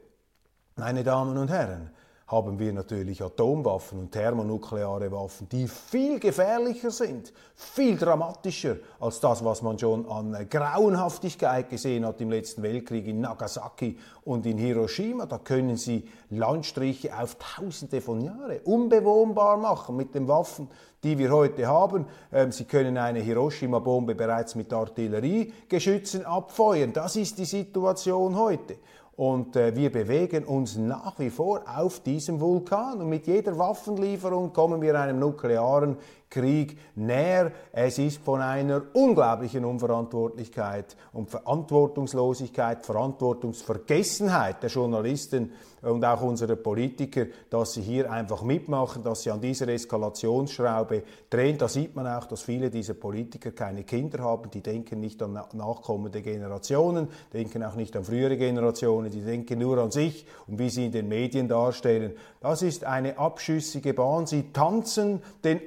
meine 0.76 1.02
Damen 1.02 1.36
und 1.36 1.50
Herren, 1.50 1.90
haben 2.26 2.58
wir 2.58 2.72
natürlich 2.72 3.22
Atomwaffen 3.22 3.98
und 3.98 4.12
thermonukleare 4.12 5.12
Waffen, 5.12 5.46
die 5.50 5.68
viel 5.68 6.18
gefährlicher 6.18 6.90
sind, 6.90 7.32
viel 7.54 7.98
dramatischer 7.98 8.76
als 8.98 9.20
das, 9.20 9.44
was 9.44 9.60
man 9.60 9.78
schon 9.78 10.08
an 10.08 10.34
Grauenhaftigkeit 10.48 11.68
gesehen 11.68 12.06
hat 12.06 12.20
im 12.22 12.30
letzten 12.30 12.62
Weltkrieg 12.62 13.06
in 13.06 13.20
Nagasaki 13.20 13.98
und 14.24 14.46
in 14.46 14.56
Hiroshima. 14.56 15.26
Da 15.26 15.38
können 15.38 15.76
sie 15.76 16.08
Landstriche 16.30 17.16
auf 17.16 17.36
Tausende 17.36 18.00
von 18.00 18.22
Jahren 18.22 18.58
unbewohnbar 18.64 19.58
machen 19.58 19.94
mit 19.94 20.14
den 20.14 20.26
Waffen, 20.26 20.68
die 21.02 21.18
wir 21.18 21.30
heute 21.30 21.66
haben. 21.66 22.06
Ähm, 22.32 22.52
sie 22.52 22.64
können 22.64 22.96
eine 22.96 23.20
Hiroshima-Bombe 23.20 24.14
bereits 24.14 24.54
mit 24.54 24.72
Artilleriegeschützen 24.72 26.24
abfeuern. 26.24 26.94
Das 26.94 27.16
ist 27.16 27.38
die 27.38 27.44
Situation 27.44 28.36
heute. 28.36 28.76
Und 29.16 29.54
äh, 29.54 29.76
wir 29.76 29.92
bewegen 29.92 30.44
uns 30.44 30.76
nach 30.76 31.18
wie 31.18 31.30
vor 31.30 31.62
auf 31.66 32.00
diesem 32.00 32.40
Vulkan. 32.40 33.00
Und 33.00 33.08
mit 33.08 33.26
jeder 33.26 33.56
Waffenlieferung 33.58 34.52
kommen 34.52 34.82
wir 34.82 34.98
einem 34.98 35.20
nuklearen 35.20 35.96
Krieg 36.34 36.76
näher. 36.96 37.52
Es 37.70 37.98
ist 37.98 38.18
von 38.24 38.40
einer 38.40 38.82
unglaublichen 38.92 39.64
Unverantwortlichkeit 39.64 40.96
und 41.12 41.30
Verantwortungslosigkeit, 41.30 42.84
Verantwortungsvergessenheit 42.84 44.60
der 44.62 44.70
Journalisten 44.70 45.52
und 45.82 46.04
auch 46.04 46.22
unserer 46.22 46.56
Politiker, 46.56 47.26
dass 47.50 47.74
sie 47.74 47.82
hier 47.82 48.10
einfach 48.10 48.42
mitmachen, 48.42 49.02
dass 49.02 49.22
sie 49.22 49.30
an 49.30 49.40
dieser 49.40 49.68
Eskalationsschraube 49.68 51.02
drehen. 51.28 51.58
Da 51.58 51.68
sieht 51.68 51.94
man 51.94 52.06
auch, 52.06 52.26
dass 52.26 52.42
viele 52.42 52.70
dieser 52.70 52.94
Politiker 52.94 53.50
keine 53.50 53.84
Kinder 53.84 54.20
haben, 54.20 54.50
die 54.50 54.62
denken 54.62 55.00
nicht 55.00 55.22
an 55.22 55.38
nachkommende 55.52 56.22
Generationen, 56.22 57.08
denken 57.32 57.62
auch 57.62 57.74
nicht 57.74 57.96
an 57.96 58.04
frühere 58.04 58.36
Generationen, 58.36 59.10
die 59.10 59.20
denken 59.20 59.58
nur 59.58 59.78
an 59.78 59.90
sich 59.90 60.26
und 60.46 60.58
wie 60.58 60.70
sie 60.70 60.86
in 60.86 60.92
den 60.92 61.08
Medien 61.08 61.48
darstellen. 61.48 62.12
Das 62.40 62.62
ist 62.62 62.84
eine 62.84 63.18
abschüssige 63.18 63.94
Bahn. 63.94 64.26
Sie 64.26 64.52
tanzen 64.52 65.22
den 65.44 65.60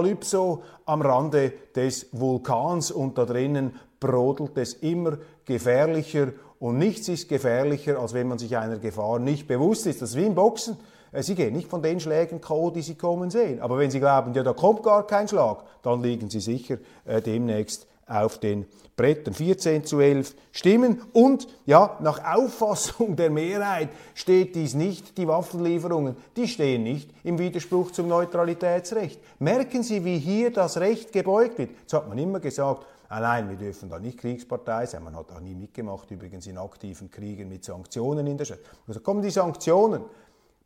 Apokalypso 0.00 0.62
am 0.86 1.02
Rande 1.02 1.52
des 1.76 2.08
Vulkans 2.12 2.90
und 2.90 3.18
da 3.18 3.26
drinnen 3.26 3.74
brodelt 4.00 4.56
es 4.56 4.72
immer 4.74 5.18
gefährlicher 5.44 6.28
und 6.58 6.78
nichts 6.78 7.08
ist 7.08 7.28
gefährlicher, 7.28 7.98
als 7.98 8.14
wenn 8.14 8.28
man 8.28 8.38
sich 8.38 8.56
einer 8.56 8.78
Gefahr 8.78 9.18
nicht 9.18 9.46
bewusst 9.46 9.86
ist. 9.86 10.00
Das 10.00 10.10
ist 10.10 10.16
wie 10.16 10.24
im 10.24 10.34
Boxen. 10.34 10.78
Äh, 11.12 11.22
sie 11.22 11.34
gehen 11.34 11.54
nicht 11.54 11.68
von 11.68 11.82
den 11.82 12.00
Schlägen 12.00 12.40
K.O., 12.40 12.70
die 12.70 12.82
Sie 12.82 12.94
kommen 12.94 13.30
sehen. 13.30 13.60
Aber 13.60 13.78
wenn 13.78 13.90
Sie 13.90 14.00
glauben, 14.00 14.32
ja, 14.32 14.42
da 14.42 14.54
kommt 14.54 14.82
gar 14.82 15.06
kein 15.06 15.28
Schlag, 15.28 15.64
dann 15.82 16.02
liegen 16.02 16.30
Sie 16.30 16.40
sicher 16.40 16.78
äh, 17.04 17.20
demnächst 17.20 17.86
auf 18.10 18.38
den 18.38 18.66
Brettern. 18.96 19.32
14 19.32 19.84
zu 19.84 20.00
11 20.00 20.34
Stimmen. 20.52 21.00
Und 21.12 21.46
ja, 21.64 21.96
nach 22.00 22.22
Auffassung 22.36 23.16
der 23.16 23.30
Mehrheit 23.30 23.88
steht 24.14 24.54
dies 24.54 24.74
nicht, 24.74 25.16
die 25.16 25.28
Waffenlieferungen, 25.28 26.16
die 26.36 26.48
stehen 26.48 26.82
nicht 26.82 27.10
im 27.24 27.38
Widerspruch 27.38 27.92
zum 27.92 28.08
Neutralitätsrecht. 28.08 29.20
Merken 29.38 29.82
Sie, 29.82 30.04
wie 30.04 30.18
hier 30.18 30.52
das 30.52 30.78
Recht 30.78 31.12
gebeugt 31.12 31.58
wird. 31.58 31.70
Jetzt 31.80 31.92
hat 31.92 32.08
man 32.08 32.18
immer 32.18 32.40
gesagt, 32.40 32.84
nein, 33.08 33.48
wir 33.48 33.56
dürfen 33.56 33.88
da 33.88 33.98
nicht 33.98 34.18
Kriegspartei 34.18 34.86
sein. 34.86 35.04
Man 35.04 35.16
hat 35.16 35.30
auch 35.30 35.40
nie 35.40 35.54
mitgemacht, 35.54 36.10
übrigens 36.10 36.46
in 36.46 36.58
aktiven 36.58 37.10
Kriegen 37.10 37.48
mit 37.48 37.64
Sanktionen 37.64 38.26
in 38.26 38.36
der 38.36 38.44
Schweiz. 38.44 38.60
Also 38.86 39.00
kommen 39.00 39.22
die 39.22 39.30
Sanktionen. 39.30 40.02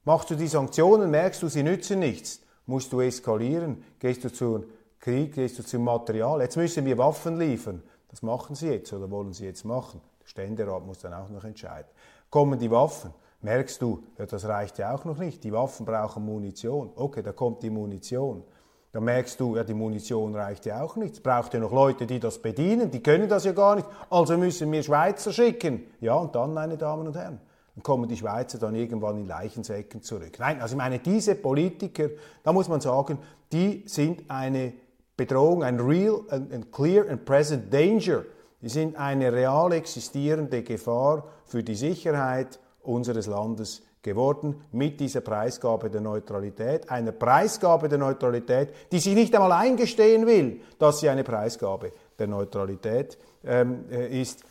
Machst 0.04 0.30
du 0.30 0.34
die 0.34 0.48
Sanktionen, 0.48 1.10
merkst 1.10 1.42
du, 1.42 1.48
sie 1.48 1.62
nützen 1.62 2.00
nichts. 2.00 2.40
Musst 2.66 2.92
du 2.92 3.00
eskalieren, 3.00 3.84
gehst 3.98 4.24
du 4.24 4.32
zum 4.32 4.64
Krieg, 5.04 5.34
du 5.34 5.48
zum 5.48 5.84
Material. 5.84 6.40
Jetzt 6.40 6.56
müssen 6.56 6.82
wir 6.86 6.96
Waffen 6.96 7.38
liefern. 7.38 7.82
Das 8.08 8.22
machen 8.22 8.54
sie 8.54 8.70
jetzt 8.70 8.90
oder 8.90 9.10
wollen 9.10 9.34
sie 9.34 9.44
jetzt 9.44 9.62
machen. 9.62 10.00
Der 10.22 10.26
Ständerat 10.26 10.86
muss 10.86 11.00
dann 11.00 11.12
auch 11.12 11.28
noch 11.28 11.44
entscheiden. 11.44 11.90
Kommen 12.30 12.58
die 12.58 12.70
Waffen, 12.70 13.12
merkst 13.42 13.82
du, 13.82 14.02
ja, 14.16 14.24
das 14.24 14.46
reicht 14.46 14.78
ja 14.78 14.94
auch 14.94 15.04
noch 15.04 15.18
nicht. 15.18 15.44
Die 15.44 15.52
Waffen 15.52 15.84
brauchen 15.84 16.24
Munition. 16.24 16.90
Okay, 16.96 17.22
da 17.22 17.32
kommt 17.32 17.62
die 17.62 17.68
Munition. 17.68 18.44
Da 18.92 19.00
merkst 19.00 19.38
du, 19.38 19.56
ja, 19.56 19.64
die 19.64 19.74
Munition 19.74 20.34
reicht 20.34 20.64
ja 20.64 20.82
auch 20.82 20.96
nicht. 20.96 21.16
Es 21.16 21.20
braucht 21.20 21.52
ja 21.52 21.60
noch 21.60 21.72
Leute, 21.72 22.06
die 22.06 22.18
das 22.18 22.40
bedienen. 22.40 22.90
Die 22.90 23.02
können 23.02 23.28
das 23.28 23.44
ja 23.44 23.52
gar 23.52 23.76
nicht. 23.76 23.86
Also 24.08 24.38
müssen 24.38 24.72
wir 24.72 24.82
Schweizer 24.82 25.34
schicken. 25.34 25.82
Ja, 26.00 26.14
und 26.14 26.34
dann, 26.34 26.54
meine 26.54 26.78
Damen 26.78 27.06
und 27.06 27.14
Herren, 27.14 27.40
dann 27.74 27.82
kommen 27.82 28.08
die 28.08 28.16
Schweizer 28.16 28.56
dann 28.56 28.74
irgendwann 28.74 29.18
in 29.18 29.26
Leichensäcken 29.26 30.00
zurück. 30.00 30.36
Nein, 30.38 30.62
also 30.62 30.76
ich 30.76 30.78
meine, 30.78 30.98
diese 30.98 31.34
Politiker, 31.34 32.08
da 32.42 32.54
muss 32.54 32.68
man 32.68 32.80
sagen, 32.80 33.18
die 33.52 33.82
sind 33.86 34.30
eine 34.30 34.72
Bedrohung, 35.16 35.62
ein 35.62 35.80
real 35.80 36.22
and 36.30 36.72
clear 36.72 37.08
and 37.08 37.24
present 37.24 37.72
danger. 37.72 38.24
Die 38.60 38.68
sind 38.68 38.96
eine 38.96 39.32
real 39.32 39.72
existierende 39.72 40.62
Gefahr 40.62 41.24
für 41.44 41.62
die 41.62 41.74
Sicherheit 41.74 42.58
unseres 42.82 43.26
Landes 43.26 43.82
geworden 44.04 44.62
mit 44.72 45.00
dieser 45.00 45.22
Preisgabe 45.22 45.90
der 45.90 46.00
Neutralität, 46.00 46.88
einer 46.90 47.12
Preisgabe 47.12 47.88
der 47.88 47.98
Neutralität, 47.98 48.68
die 48.92 49.00
sich 49.00 49.14
nicht 49.14 49.34
einmal 49.34 49.52
eingestehen 49.52 50.26
will, 50.26 50.60
dass 50.78 51.00
sie 51.00 51.08
eine 51.08 51.24
Preisgabe 51.24 51.92
der 52.18 52.26
Neutralität 52.26 53.18
ähm, 53.44 53.86
äh, 53.90 54.20
ist. 54.20 54.44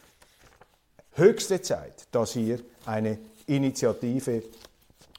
Höchste 1.13 1.61
Zeit, 1.61 2.07
dass 2.11 2.33
hier 2.33 2.59
eine 2.85 3.19
Initiative 3.45 4.43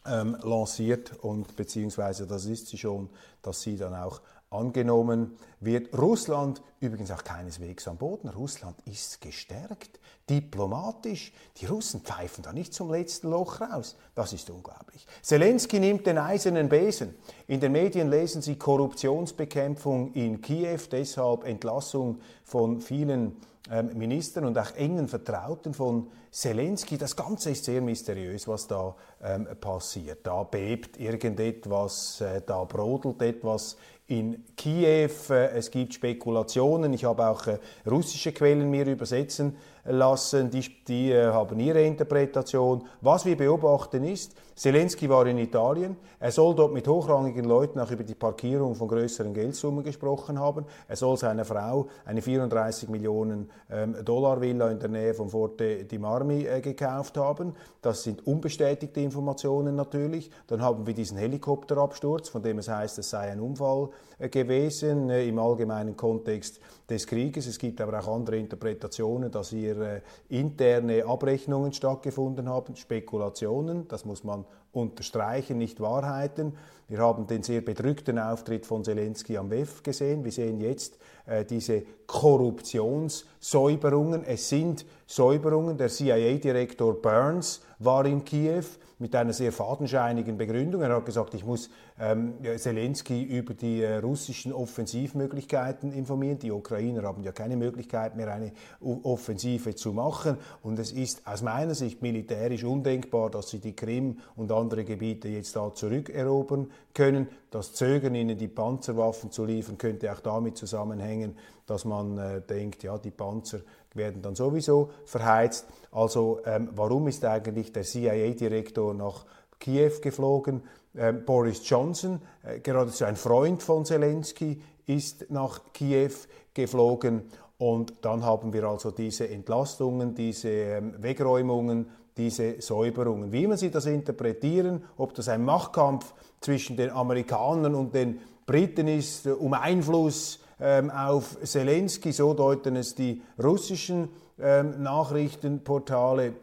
ähm, 0.06 0.36
lanciert 0.42 1.12
und 1.22 1.56
beziehungsweise 1.56 2.26
das 2.26 2.46
ist 2.46 2.68
sie 2.68 2.78
schon, 2.78 3.08
dass 3.42 3.62
sie 3.62 3.76
dann 3.76 3.94
auch 3.94 4.20
angenommen 4.50 5.36
wird. 5.60 5.96
Russland 5.98 6.62
übrigens 6.80 7.10
auch 7.10 7.24
keineswegs 7.24 7.88
am 7.88 7.96
Boden. 7.96 8.28
Russland 8.28 8.76
ist 8.84 9.20
gestärkt, 9.20 9.98
diplomatisch. 10.28 11.32
Die 11.56 11.66
Russen 11.66 12.00
pfeifen 12.00 12.42
da 12.42 12.52
nicht 12.52 12.72
zum 12.72 12.90
letzten 12.90 13.30
Loch 13.30 13.60
raus. 13.60 13.96
Das 14.14 14.32
ist 14.32 14.50
unglaublich. 14.50 15.06
Zelensky 15.22 15.80
nimmt 15.80 16.06
den 16.06 16.18
eisernen 16.18 16.68
Besen. 16.68 17.14
In 17.46 17.60
den 17.60 17.72
Medien 17.72 18.10
lesen 18.10 18.42
Sie 18.42 18.56
Korruptionsbekämpfung 18.56 20.12
in 20.12 20.40
Kiew, 20.40 20.80
deshalb 20.90 21.44
Entlassung 21.44 22.20
von 22.44 22.80
vielen 22.80 23.36
ähm, 23.70 23.96
Ministern 23.96 24.44
und 24.44 24.58
auch 24.58 24.74
engen 24.76 25.08
Vertrauten 25.08 25.72
von 25.72 26.10
Zelensky. 26.30 26.98
Das 26.98 27.16
Ganze 27.16 27.50
ist 27.50 27.64
sehr 27.64 27.80
mysteriös, 27.80 28.46
was 28.46 28.66
da 28.66 28.94
ähm, 29.22 29.48
passiert. 29.58 30.26
Da 30.26 30.42
bebt 30.42 30.98
irgendetwas, 31.00 32.20
äh, 32.20 32.42
da 32.44 32.64
brodelt 32.64 33.22
etwas 33.22 33.76
in 34.06 34.44
Kiew. 34.56 35.10
Äh, 35.30 35.50
es 35.56 35.70
gibt 35.70 35.94
Spekulationen. 35.94 36.92
Ich 36.92 37.04
habe 37.04 37.26
auch 37.26 37.46
äh, 37.46 37.58
russische 37.86 38.32
Quellen 38.32 38.70
mir 38.70 38.86
übersetzen 38.86 39.56
lassen. 39.84 40.50
Die, 40.50 40.64
die 40.86 41.12
äh, 41.12 41.26
haben 41.26 41.58
ihre 41.60 41.82
Interpretation. 41.82 42.84
Was 43.00 43.24
wir 43.24 43.36
beobachten 43.36 44.04
ist, 44.04 44.34
Zelensky 44.56 45.08
war 45.08 45.26
in 45.26 45.38
Italien. 45.38 45.96
Er 46.20 46.30
soll 46.30 46.54
dort 46.54 46.72
mit 46.72 46.86
hochrangigen 46.86 47.44
Leuten 47.44 47.80
auch 47.80 47.90
über 47.90 48.04
die 48.04 48.14
Parkierung 48.14 48.76
von 48.76 48.86
größeren 48.86 49.34
Geldsummen 49.34 49.82
gesprochen 49.82 50.38
haben. 50.38 50.64
Er 50.86 50.94
soll 50.94 51.16
seiner 51.16 51.44
Frau 51.44 51.88
eine 52.04 52.22
34 52.22 52.88
Millionen 52.88 53.50
ähm, 53.68 53.96
Dollar 54.04 54.40
Villa 54.40 54.70
in 54.70 54.78
der 54.78 54.90
Nähe 54.90 55.12
von 55.12 55.28
Forte 55.28 55.84
di 55.84 55.98
Marmi 55.98 56.44
äh, 56.44 56.60
gekauft 56.60 57.16
haben. 57.16 57.54
Das 57.82 58.04
sind 58.04 58.24
unbestätigte 58.28 59.00
Informationen 59.00 59.74
natürlich. 59.74 60.30
Dann 60.46 60.62
haben 60.62 60.86
wir 60.86 60.94
diesen 60.94 61.18
Helikopterabsturz, 61.18 62.28
von 62.28 62.42
dem 62.42 62.58
es 62.58 62.68
heißt, 62.68 62.98
es 62.98 63.10
sei 63.10 63.32
ein 63.32 63.40
Unfall 63.40 63.88
äh, 64.20 64.28
gewesen 64.28 65.10
im 65.10 65.38
allgemeinen 65.40 65.96
Kontext 65.96 66.60
des 66.88 67.06
Krieges. 67.06 67.46
Es 67.46 67.58
gibt 67.58 67.80
aber 67.80 67.98
auch 68.00 68.08
andere 68.14 68.36
Interpretationen, 68.36 69.30
dass 69.30 69.50
hier 69.50 69.80
äh, 69.80 70.00
interne 70.28 71.04
Abrechnungen 71.04 71.72
stattgefunden 71.72 72.48
haben, 72.48 72.76
Spekulationen, 72.76 73.88
das 73.88 74.04
muss 74.04 74.24
man 74.24 74.44
unterstreichen, 74.74 75.58
nicht 75.58 75.80
Wahrheiten. 75.80 76.54
Wir 76.88 76.98
haben 76.98 77.26
den 77.26 77.42
sehr 77.42 77.62
bedrückten 77.62 78.18
Auftritt 78.18 78.66
von 78.66 78.84
Zelensky 78.84 79.38
am 79.38 79.50
WEF 79.50 79.82
gesehen. 79.82 80.22
Wir 80.22 80.32
sehen 80.32 80.60
jetzt 80.60 80.98
äh, 81.26 81.46
diese 81.46 81.82
Korruptionssäuberungen. 82.06 84.22
Es 84.24 84.50
sind 84.50 84.84
Säuberungen. 85.06 85.78
Der 85.78 85.88
CIA-Direktor 85.88 87.00
Burns 87.00 87.62
war 87.78 88.04
in 88.04 88.24
Kiew 88.24 88.64
mit 88.98 89.14
einer 89.16 89.32
sehr 89.32 89.52
fadenscheinigen 89.52 90.36
Begründung. 90.36 90.82
Er 90.82 90.94
hat 90.94 91.06
gesagt, 91.06 91.34
ich 91.34 91.44
muss 91.44 91.70
ähm, 91.98 92.34
Zelensky 92.56 93.22
über 93.22 93.54
die 93.54 93.82
äh, 93.82 93.96
russischen 93.96 94.52
Offensivmöglichkeiten 94.52 95.92
informieren. 95.92 96.38
Die 96.38 96.50
Ukrainer 96.50 97.02
haben 97.02 97.22
ja 97.22 97.32
keine 97.32 97.56
Möglichkeit 97.56 98.16
mehr, 98.16 98.32
eine 98.32 98.52
Offensive 98.80 99.74
zu 99.74 99.92
machen. 99.92 100.36
Und 100.62 100.78
es 100.78 100.92
ist 100.92 101.26
aus 101.26 101.42
meiner 101.42 101.74
Sicht 101.74 102.02
militärisch 102.02 102.64
undenkbar, 102.64 103.30
dass 103.30 103.50
sie 103.50 103.58
die 103.58 103.74
Krim 103.74 104.18
und 104.36 104.52
andere 104.52 104.63
Gebiete 104.68 105.28
jetzt 105.28 105.56
da 105.56 105.72
zurückerobern 105.72 106.70
können. 106.92 107.28
Das 107.50 107.72
Zögern, 107.72 108.14
ihnen 108.14 108.36
die 108.36 108.48
Panzerwaffen 108.48 109.30
zu 109.30 109.44
liefern, 109.44 109.78
könnte 109.78 110.12
auch 110.12 110.20
damit 110.20 110.56
zusammenhängen, 110.56 111.36
dass 111.66 111.84
man 111.84 112.18
äh, 112.18 112.40
denkt, 112.40 112.82
ja, 112.82 112.98
die 112.98 113.10
Panzer 113.10 113.60
werden 113.94 114.22
dann 114.22 114.34
sowieso 114.34 114.90
verheizt. 115.04 115.66
Also 115.92 116.40
ähm, 116.44 116.70
warum 116.74 117.08
ist 117.08 117.24
eigentlich 117.24 117.72
der 117.72 117.84
CIA-Direktor 117.84 118.92
nach 118.94 119.24
Kiew 119.60 119.92
geflogen? 120.02 120.62
Ähm, 120.96 121.24
Boris 121.24 121.68
Johnson, 121.68 122.20
äh, 122.42 122.60
geradezu 122.60 123.04
ein 123.04 123.16
Freund 123.16 123.62
von 123.62 123.84
Zelensky, 123.84 124.60
ist 124.86 125.30
nach 125.30 125.60
Kiew 125.72 126.12
geflogen. 126.52 127.22
Und 127.58 127.94
dann 128.02 128.24
haben 128.24 128.52
wir 128.52 128.64
also 128.64 128.90
diese 128.90 129.28
Entlastungen, 129.28 130.14
diese 130.14 130.48
ähm, 130.48 130.94
Wegräumungen, 130.98 131.86
diese 132.16 132.60
Säuberungen. 132.60 133.32
Wie 133.32 133.46
man 133.46 133.56
sie 133.56 133.70
das 133.70 133.86
interpretieren, 133.86 134.84
ob 134.96 135.14
das 135.14 135.28
ein 135.28 135.44
Machtkampf 135.44 136.14
zwischen 136.40 136.76
den 136.76 136.90
Amerikanern 136.90 137.74
und 137.74 137.94
den 137.94 138.20
Briten 138.46 138.88
ist, 138.88 139.26
äh, 139.26 139.30
um 139.30 139.54
Einfluss 139.54 140.40
ähm, 140.60 140.90
auf 140.90 141.38
Zelensky, 141.42 142.12
so 142.12 142.34
deuten 142.34 142.76
es 142.76 142.94
die 142.94 143.22
russischen 143.42 144.08
ähm, 144.38 144.82
Nachrichtenportale 144.82 146.34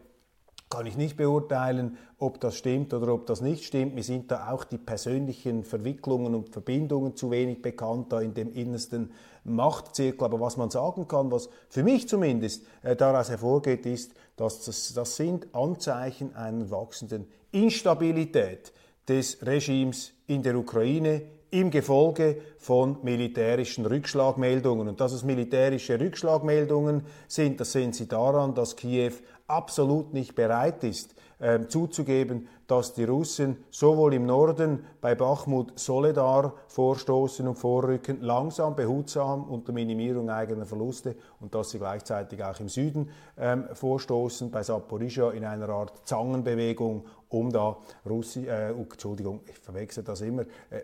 kann 0.71 0.85
ich 0.85 0.95
nicht 0.95 1.17
beurteilen, 1.17 1.97
ob 2.17 2.39
das 2.39 2.55
stimmt 2.55 2.93
oder 2.93 3.13
ob 3.13 3.25
das 3.27 3.41
nicht 3.41 3.65
stimmt. 3.65 3.93
Mir 3.93 4.03
sind 4.03 4.31
da 4.31 4.49
auch 4.51 4.63
die 4.63 4.77
persönlichen 4.77 5.63
Verwicklungen 5.63 6.33
und 6.33 6.49
Verbindungen 6.49 7.15
zu 7.15 7.29
wenig 7.29 7.61
bekannt, 7.61 8.11
da 8.13 8.21
in 8.21 8.33
dem 8.33 8.53
innersten 8.53 9.11
Machtzirkel. 9.43 10.25
Aber 10.25 10.39
was 10.39 10.57
man 10.57 10.69
sagen 10.69 11.07
kann, 11.07 11.31
was 11.31 11.49
für 11.69 11.83
mich 11.83 12.07
zumindest 12.07 12.65
äh, 12.83 12.95
daraus 12.95 13.29
hervorgeht, 13.29 13.85
ist, 13.85 14.13
dass 14.35 14.65
das, 14.65 14.93
das 14.93 15.15
sind 15.15 15.53
Anzeichen 15.53 16.35
einer 16.35 16.69
wachsenden 16.71 17.27
Instabilität 17.51 18.71
des 19.07 19.45
Regimes 19.45 20.13
in 20.27 20.43
der 20.43 20.55
Ukraine, 20.55 21.23
im 21.51 21.69
Gefolge 21.69 22.37
von 22.57 22.97
militärischen 23.03 23.85
Rückschlagmeldungen. 23.85 24.87
Und 24.87 25.01
dass 25.01 25.11
es 25.11 25.23
militärische 25.23 25.99
Rückschlagmeldungen 25.99 27.03
sind, 27.27 27.59
das 27.59 27.73
sehen 27.73 27.91
Sie 27.91 28.07
daran, 28.07 28.55
dass 28.55 28.77
Kiew 28.77 29.11
absolut 29.47 30.13
nicht 30.13 30.33
bereit 30.33 30.83
ist, 30.85 31.13
äh, 31.39 31.67
zuzugeben, 31.67 32.47
dass 32.71 32.93
die 32.93 33.03
Russen 33.03 33.57
sowohl 33.69 34.13
im 34.13 34.25
Norden 34.25 34.85
bei 35.01 35.13
Bachmut 35.13 35.77
Soledar 35.77 36.53
vorstoßen 36.67 37.45
und 37.45 37.55
vorrücken, 37.55 38.21
langsam, 38.21 38.77
behutsam 38.77 39.43
unter 39.43 39.73
Minimierung 39.73 40.29
eigener 40.29 40.65
Verluste 40.65 41.17
und 41.41 41.53
dass 41.53 41.71
sie 41.71 41.79
gleichzeitig 41.79 42.41
auch 42.41 42.57
im 42.61 42.69
Süden 42.69 43.09
ähm, 43.37 43.65
vorstoßen, 43.73 44.51
bei 44.51 44.63
Saporizhia 44.63 45.31
in 45.31 45.43
einer 45.43 45.67
Art 45.67 46.07
Zangenbewegung, 46.07 47.03
um 47.27 47.51
da 47.51 47.75
Russi 48.09 48.47
äh, 48.47 48.69
Entschuldigung, 48.69 49.41
ich 49.45 49.57
verwechsel 49.57 50.05
das 50.05 50.21
immer, 50.21 50.43
äh, 50.69 50.83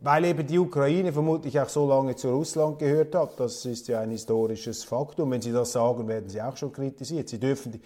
weil 0.00 0.24
eben 0.24 0.44
die 0.44 0.58
Ukraine 0.58 1.12
vermutlich 1.12 1.60
auch 1.60 1.68
so 1.68 1.88
lange 1.88 2.16
zu 2.16 2.30
Russland 2.30 2.80
gehört 2.80 3.14
hat. 3.14 3.38
Das 3.38 3.64
ist 3.64 3.86
ja 3.86 4.00
ein 4.00 4.10
historisches 4.10 4.82
Faktum. 4.82 5.30
Wenn 5.30 5.42
Sie 5.42 5.52
das 5.52 5.70
sagen, 5.70 6.08
werden 6.08 6.28
Sie 6.28 6.42
auch 6.42 6.56
schon 6.56 6.72
kritisiert. 6.72 7.28
Sie 7.28 7.38
dürfen 7.38 7.72
die, 7.72 7.80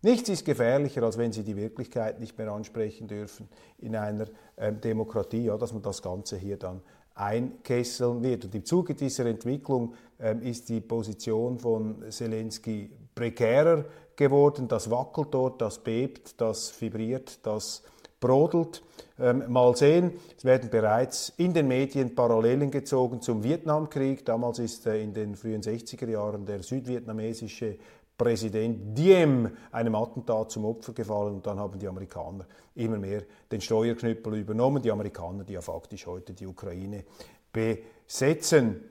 Nichts 0.00 0.28
ist 0.28 0.44
gefährlicher, 0.44 1.02
als 1.02 1.18
wenn 1.18 1.32
Sie 1.32 1.42
die 1.42 1.56
Wirklichkeit 1.56 2.20
nicht 2.20 2.38
mehr 2.38 2.52
ansprechen 2.52 3.08
dürfen 3.08 3.48
in 3.78 3.96
einer 3.96 4.26
ähm, 4.56 4.80
Demokratie, 4.80 5.44
ja, 5.44 5.56
dass 5.56 5.72
man 5.72 5.82
das 5.82 6.02
Ganze 6.02 6.36
hier 6.36 6.56
dann 6.56 6.82
einkesseln 7.14 8.22
wird. 8.22 8.44
Und 8.44 8.54
im 8.54 8.64
Zuge 8.64 8.94
dieser 8.94 9.26
Entwicklung 9.26 9.94
ähm, 10.20 10.40
ist 10.42 10.68
die 10.68 10.80
Position 10.80 11.58
von 11.58 12.10
Zelensky 12.10 12.90
prekärer 13.14 13.84
geworden. 14.14 14.68
Das 14.68 14.88
wackelt 14.88 15.28
dort, 15.32 15.60
das 15.60 15.82
bebt, 15.82 16.40
das 16.40 16.80
vibriert, 16.80 17.44
das 17.44 17.82
brodelt. 18.20 18.82
Ähm, 19.20 19.44
mal 19.48 19.76
sehen, 19.76 20.12
es 20.36 20.44
werden 20.44 20.70
bereits 20.70 21.32
in 21.36 21.52
den 21.52 21.66
Medien 21.66 22.14
Parallelen 22.14 22.70
gezogen 22.70 23.20
zum 23.20 23.42
Vietnamkrieg. 23.42 24.24
Damals 24.24 24.60
ist 24.60 24.86
äh, 24.86 25.02
in 25.02 25.12
den 25.12 25.34
frühen 25.34 25.62
60er 25.62 26.08
Jahren 26.08 26.46
der 26.46 26.62
südvietnamesische 26.62 27.78
Präsident 28.18 28.98
Diem 28.98 29.48
einem 29.70 29.94
Attentat 29.94 30.50
zum 30.50 30.64
Opfer 30.64 30.92
gefallen 30.92 31.36
und 31.36 31.46
dann 31.46 31.58
haben 31.60 31.78
die 31.78 31.86
Amerikaner 31.86 32.46
immer 32.74 32.98
mehr 32.98 33.22
den 33.50 33.60
Steuerknüppel 33.60 34.34
übernommen. 34.34 34.82
Die 34.82 34.90
Amerikaner, 34.90 35.44
die 35.44 35.52
ja 35.52 35.60
faktisch 35.60 36.06
heute 36.06 36.34
die 36.34 36.46
Ukraine 36.46 37.04
besetzen. 37.52 38.82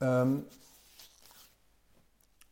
Ähm, 0.00 0.46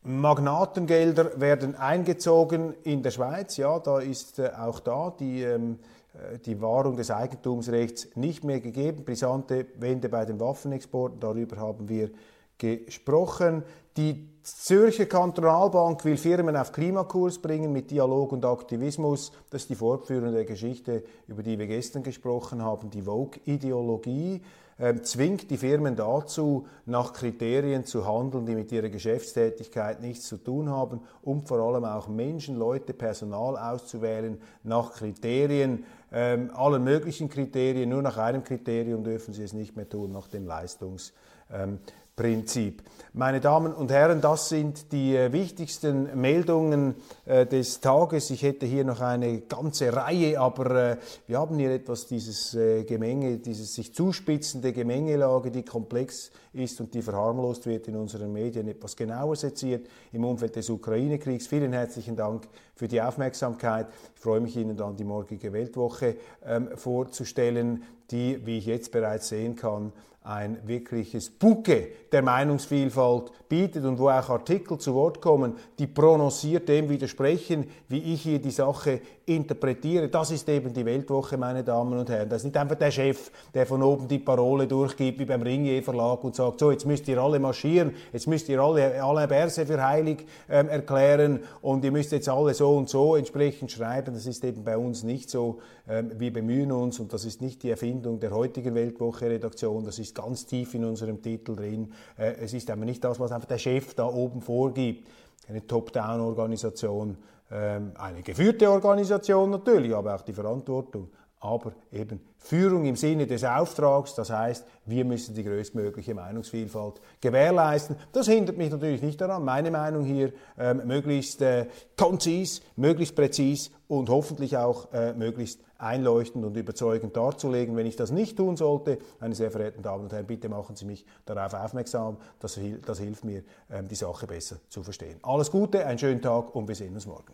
Magnatengelder 0.03 1.39
werden 1.39 1.75
eingezogen 1.75 2.73
in 2.83 3.03
der 3.03 3.11
Schweiz. 3.11 3.57
Ja, 3.57 3.79
da 3.79 3.99
ist 3.99 4.39
äh, 4.39 4.51
auch 4.57 4.79
da 4.79 5.13
die, 5.17 5.43
ähm, 5.43 5.79
äh, 6.13 6.39
die 6.39 6.61
Wahrung 6.61 6.95
des 6.95 7.11
Eigentumsrechts 7.11 8.15
nicht 8.15 8.43
mehr 8.43 8.61
gegeben. 8.61 9.03
Brisante 9.03 9.65
Wende 9.75 10.07
bei 10.07 10.23
den 10.23 10.39
Waffenexporten, 10.39 11.19
darüber 11.19 11.57
haben 11.57 11.89
wir 11.89 12.09
gesprochen. 12.57 13.63
Die 13.95 14.27
Zürcher 14.41 15.05
Kantonalbank 15.05 16.03
will 16.03 16.17
Firmen 16.17 16.57
auf 16.57 16.71
Klimakurs 16.71 17.37
bringen 17.37 17.71
mit 17.71 17.91
Dialog 17.91 18.31
und 18.31 18.43
Aktivismus. 18.43 19.31
Das 19.51 19.61
ist 19.61 19.69
die 19.69 19.75
fortführende 19.75 20.45
Geschichte, 20.45 21.03
über 21.27 21.43
die 21.43 21.59
wir 21.59 21.67
gestern 21.67 22.01
gesprochen 22.01 22.63
haben. 22.63 22.89
Die 22.89 23.03
Vogue-Ideologie 23.03 24.41
äh, 24.79 24.95
zwingt 24.95 25.51
die 25.51 25.57
Firmen 25.57 25.95
dazu, 25.95 26.65
nach 26.87 27.13
Kriterien 27.13 27.85
zu 27.85 28.07
handeln, 28.07 28.47
die 28.47 28.55
mit 28.55 28.71
ihrer 28.71 28.89
Geschäftstätigkeit 28.89 30.01
nichts 30.01 30.27
zu 30.27 30.37
tun 30.37 30.69
haben, 30.69 31.01
um 31.21 31.45
vor 31.45 31.59
allem 31.59 31.85
auch 31.85 32.07
Menschen, 32.07 32.57
Leute, 32.57 32.93
Personal 32.93 33.55
auszuwählen 33.57 34.41
nach 34.63 34.93
Kriterien, 34.93 35.85
äh, 36.13 36.37
allen 36.53 36.83
möglichen 36.83 37.29
Kriterien. 37.29 37.89
Nur 37.89 38.01
nach 38.01 38.17
einem 38.17 38.43
Kriterium 38.43 39.03
dürfen 39.03 39.33
sie 39.33 39.43
es 39.43 39.53
nicht 39.53 39.75
mehr 39.75 39.89
tun, 39.89 40.11
nach 40.11 40.27
dem 40.27 40.45
Leistungs 40.45 41.13
ähm, 41.51 41.79
Prinzip. 42.15 42.83
Meine 43.13 43.39
Damen 43.39 43.73
und 43.73 43.91
Herren, 43.91 44.21
das 44.21 44.49
sind 44.49 44.91
die 44.91 45.15
äh, 45.15 45.31
wichtigsten 45.33 46.19
Meldungen 46.19 46.93
äh, 47.25 47.47
des 47.47 47.79
Tages. 47.79 48.29
Ich 48.29 48.43
hätte 48.43 48.67
hier 48.67 48.83
noch 48.83 49.01
eine 49.01 49.41
ganze 49.41 49.91
Reihe, 49.91 50.39
aber 50.39 50.91
äh, 50.91 50.97
wir 51.25 51.39
haben 51.39 51.57
hier 51.57 51.71
etwas 51.71 52.05
dieses 52.05 52.51
Gemenge, 52.87 53.39
dieses 53.39 53.73
sich 53.73 53.95
zuspitzende 53.95 54.73
Gemengelage, 54.73 55.49
die 55.49 55.63
komplex 55.63 56.31
ist 56.53 56.79
und 56.79 56.93
die 56.93 57.01
verharmlost 57.01 57.65
wird 57.65 57.87
in 57.87 57.95
unseren 57.95 58.31
Medien, 58.31 58.67
etwas 58.67 58.95
genauer 58.95 59.35
seziert 59.35 59.87
im 60.11 60.23
Umfeld 60.23 60.55
des 60.55 60.69
Ukraine-Kriegs. 60.69 61.47
Vielen 61.47 61.73
herzlichen 61.73 62.15
Dank 62.15 62.47
für 62.75 62.87
die 62.87 63.01
Aufmerksamkeit. 63.01 63.87
Ich 64.15 64.21
freue 64.21 64.39
mich, 64.39 64.55
Ihnen 64.55 64.77
dann 64.77 64.95
die 64.95 65.03
morgige 65.03 65.51
Weltwoche 65.51 66.02
ähm, 66.45 66.69
vorzustellen, 66.75 67.83
die, 68.11 68.45
wie 68.45 68.57
ich 68.57 68.65
jetzt 68.65 68.91
bereits 68.91 69.29
sehen 69.29 69.55
kann, 69.55 69.91
ein 70.23 70.57
wirkliches 70.65 71.29
Bouquet 71.29 71.89
der 72.11 72.21
Meinungsvielfalt 72.21 73.31
bietet 73.49 73.83
und 73.83 73.99
wo 73.99 74.09
auch 74.09 74.29
Artikel 74.29 74.77
zu 74.77 74.93
Wort 74.93 75.19
kommen, 75.19 75.57
die 75.79 75.87
prononciert 75.87 76.69
dem 76.69 76.89
widersprechen, 76.89 77.69
wie 77.89 78.13
ich 78.13 78.21
hier 78.21 78.39
die 78.39 78.51
Sache 78.51 79.01
interpretiere. 79.25 80.09
Das 80.09 80.31
ist 80.31 80.47
eben 80.49 80.73
die 80.73 80.85
Weltwoche, 80.85 81.37
meine 81.37 81.63
Damen 81.63 81.97
und 81.97 82.09
Herren. 82.09 82.29
Das 82.29 82.39
ist 82.39 82.45
nicht 82.45 82.57
einfach 82.57 82.75
der 82.75 82.91
Chef, 82.91 83.31
der 83.53 83.65
von 83.65 83.81
oben 83.81 84.07
die 84.07 84.19
Parole 84.19 84.67
durchgibt, 84.67 85.19
wie 85.19 85.25
beim 85.25 85.41
Ringier 85.41 85.81
Verlag 85.81 86.23
und 86.23 86.35
sagt, 86.35 86.59
so, 86.59 86.71
jetzt 86.71 86.85
müsst 86.85 87.07
ihr 87.07 87.17
alle 87.17 87.39
marschieren, 87.39 87.93
jetzt 88.11 88.27
müsst 88.27 88.49
ihr 88.49 88.59
alle, 88.59 89.01
alle 89.01 89.27
Berse 89.27 89.65
für 89.65 89.81
heilig 89.81 90.25
ähm, 90.49 90.69
erklären 90.69 91.39
und 91.61 91.85
ihr 91.85 91.91
müsst 91.91 92.11
jetzt 92.11 92.27
alle 92.27 92.53
so 92.53 92.75
und 92.75 92.89
so 92.89 93.15
entsprechend 93.15 93.71
schreiben. 93.71 94.13
Das 94.13 94.25
ist 94.25 94.43
eben 94.43 94.63
bei 94.63 94.77
uns 94.77 95.03
nicht 95.03 95.29
so. 95.29 95.59
Ähm, 95.87 96.11
wir 96.17 96.31
bemühen 96.33 96.71
uns 96.71 96.99
und 96.99 97.13
das 97.13 97.25
ist 97.25 97.41
nicht 97.41 97.63
die 97.63 97.69
Erfindung 97.69 98.19
der 98.19 98.31
heutigen 98.31 98.75
Weltwoche-Redaktion, 98.75 99.85
das 99.85 99.99
ist 99.99 100.15
ganz 100.15 100.45
tief 100.45 100.73
in 100.73 100.85
unserem 100.85 101.21
Titel 101.21 101.55
drin. 101.55 101.91
Äh, 102.17 102.33
es 102.41 102.53
ist 102.53 102.69
aber 102.69 102.85
nicht 102.85 103.03
das, 103.03 103.19
was 103.19 103.31
einfach 103.31 103.47
der 103.47 103.57
Chef 103.57 103.93
da 103.93 104.05
oben 104.05 104.41
vorgibt. 104.41 105.07
Eine 105.47 105.65
Top-Down-Organisation, 105.67 107.17
eine 107.53 108.23
geführte 108.23 108.71
Organisation 108.71 109.51
natürlich, 109.51 109.93
aber 109.93 110.15
auch 110.15 110.21
die 110.21 110.33
Verantwortung 110.33 111.09
aber 111.43 111.73
eben 111.91 112.21
Führung 112.37 112.85
im 112.85 112.95
Sinne 112.95 113.27
des 113.27 113.43
Auftrags, 113.43 114.15
das 114.15 114.29
heißt, 114.29 114.65
wir 114.85 115.03
müssen 115.03 115.35
die 115.35 115.43
größtmögliche 115.43 116.15
Meinungsvielfalt 116.15 117.01
gewährleisten. 117.19 117.97
Das 118.13 118.27
hindert 118.27 118.57
mich 118.57 118.71
natürlich 118.71 119.01
nicht 119.01 119.19
daran, 119.19 119.43
meine 119.43 119.69
Meinung 119.69 120.05
hier 120.05 120.31
ähm, 120.57 120.81
möglichst 120.85 121.41
äh, 121.41 121.67
konzis, 121.97 122.61
möglichst 122.77 123.15
präzis 123.15 123.71
und 123.89 124.09
hoffentlich 124.09 124.55
auch 124.55 124.93
äh, 124.93 125.13
möglichst 125.13 125.59
einleuchtend 125.77 126.45
und 126.45 126.55
überzeugend 126.55 127.17
darzulegen. 127.17 127.75
Wenn 127.75 127.87
ich 127.87 127.97
das 127.97 128.11
nicht 128.11 128.37
tun 128.37 128.55
sollte, 128.55 128.99
meine 129.19 129.35
sehr 129.35 129.51
verehrten 129.51 129.83
Damen 129.83 130.05
und 130.05 130.13
Herren, 130.13 130.25
bitte 130.25 130.47
machen 130.47 130.77
Sie 130.77 130.85
mich 130.85 131.05
darauf 131.25 131.53
aufmerksam. 131.53 132.17
Das, 132.39 132.57
das 132.85 132.99
hilft 132.99 133.25
mir, 133.25 133.43
ähm, 133.69 133.89
die 133.89 133.95
Sache 133.95 134.27
besser 134.27 134.57
zu 134.69 134.81
verstehen. 134.81 135.19
Alles 135.23 135.51
Gute, 135.51 135.85
einen 135.85 135.99
schönen 135.99 136.21
Tag 136.21 136.55
und 136.55 136.69
wir 136.69 136.75
sehen 136.75 136.93
uns 136.93 137.05
morgen. 137.05 137.33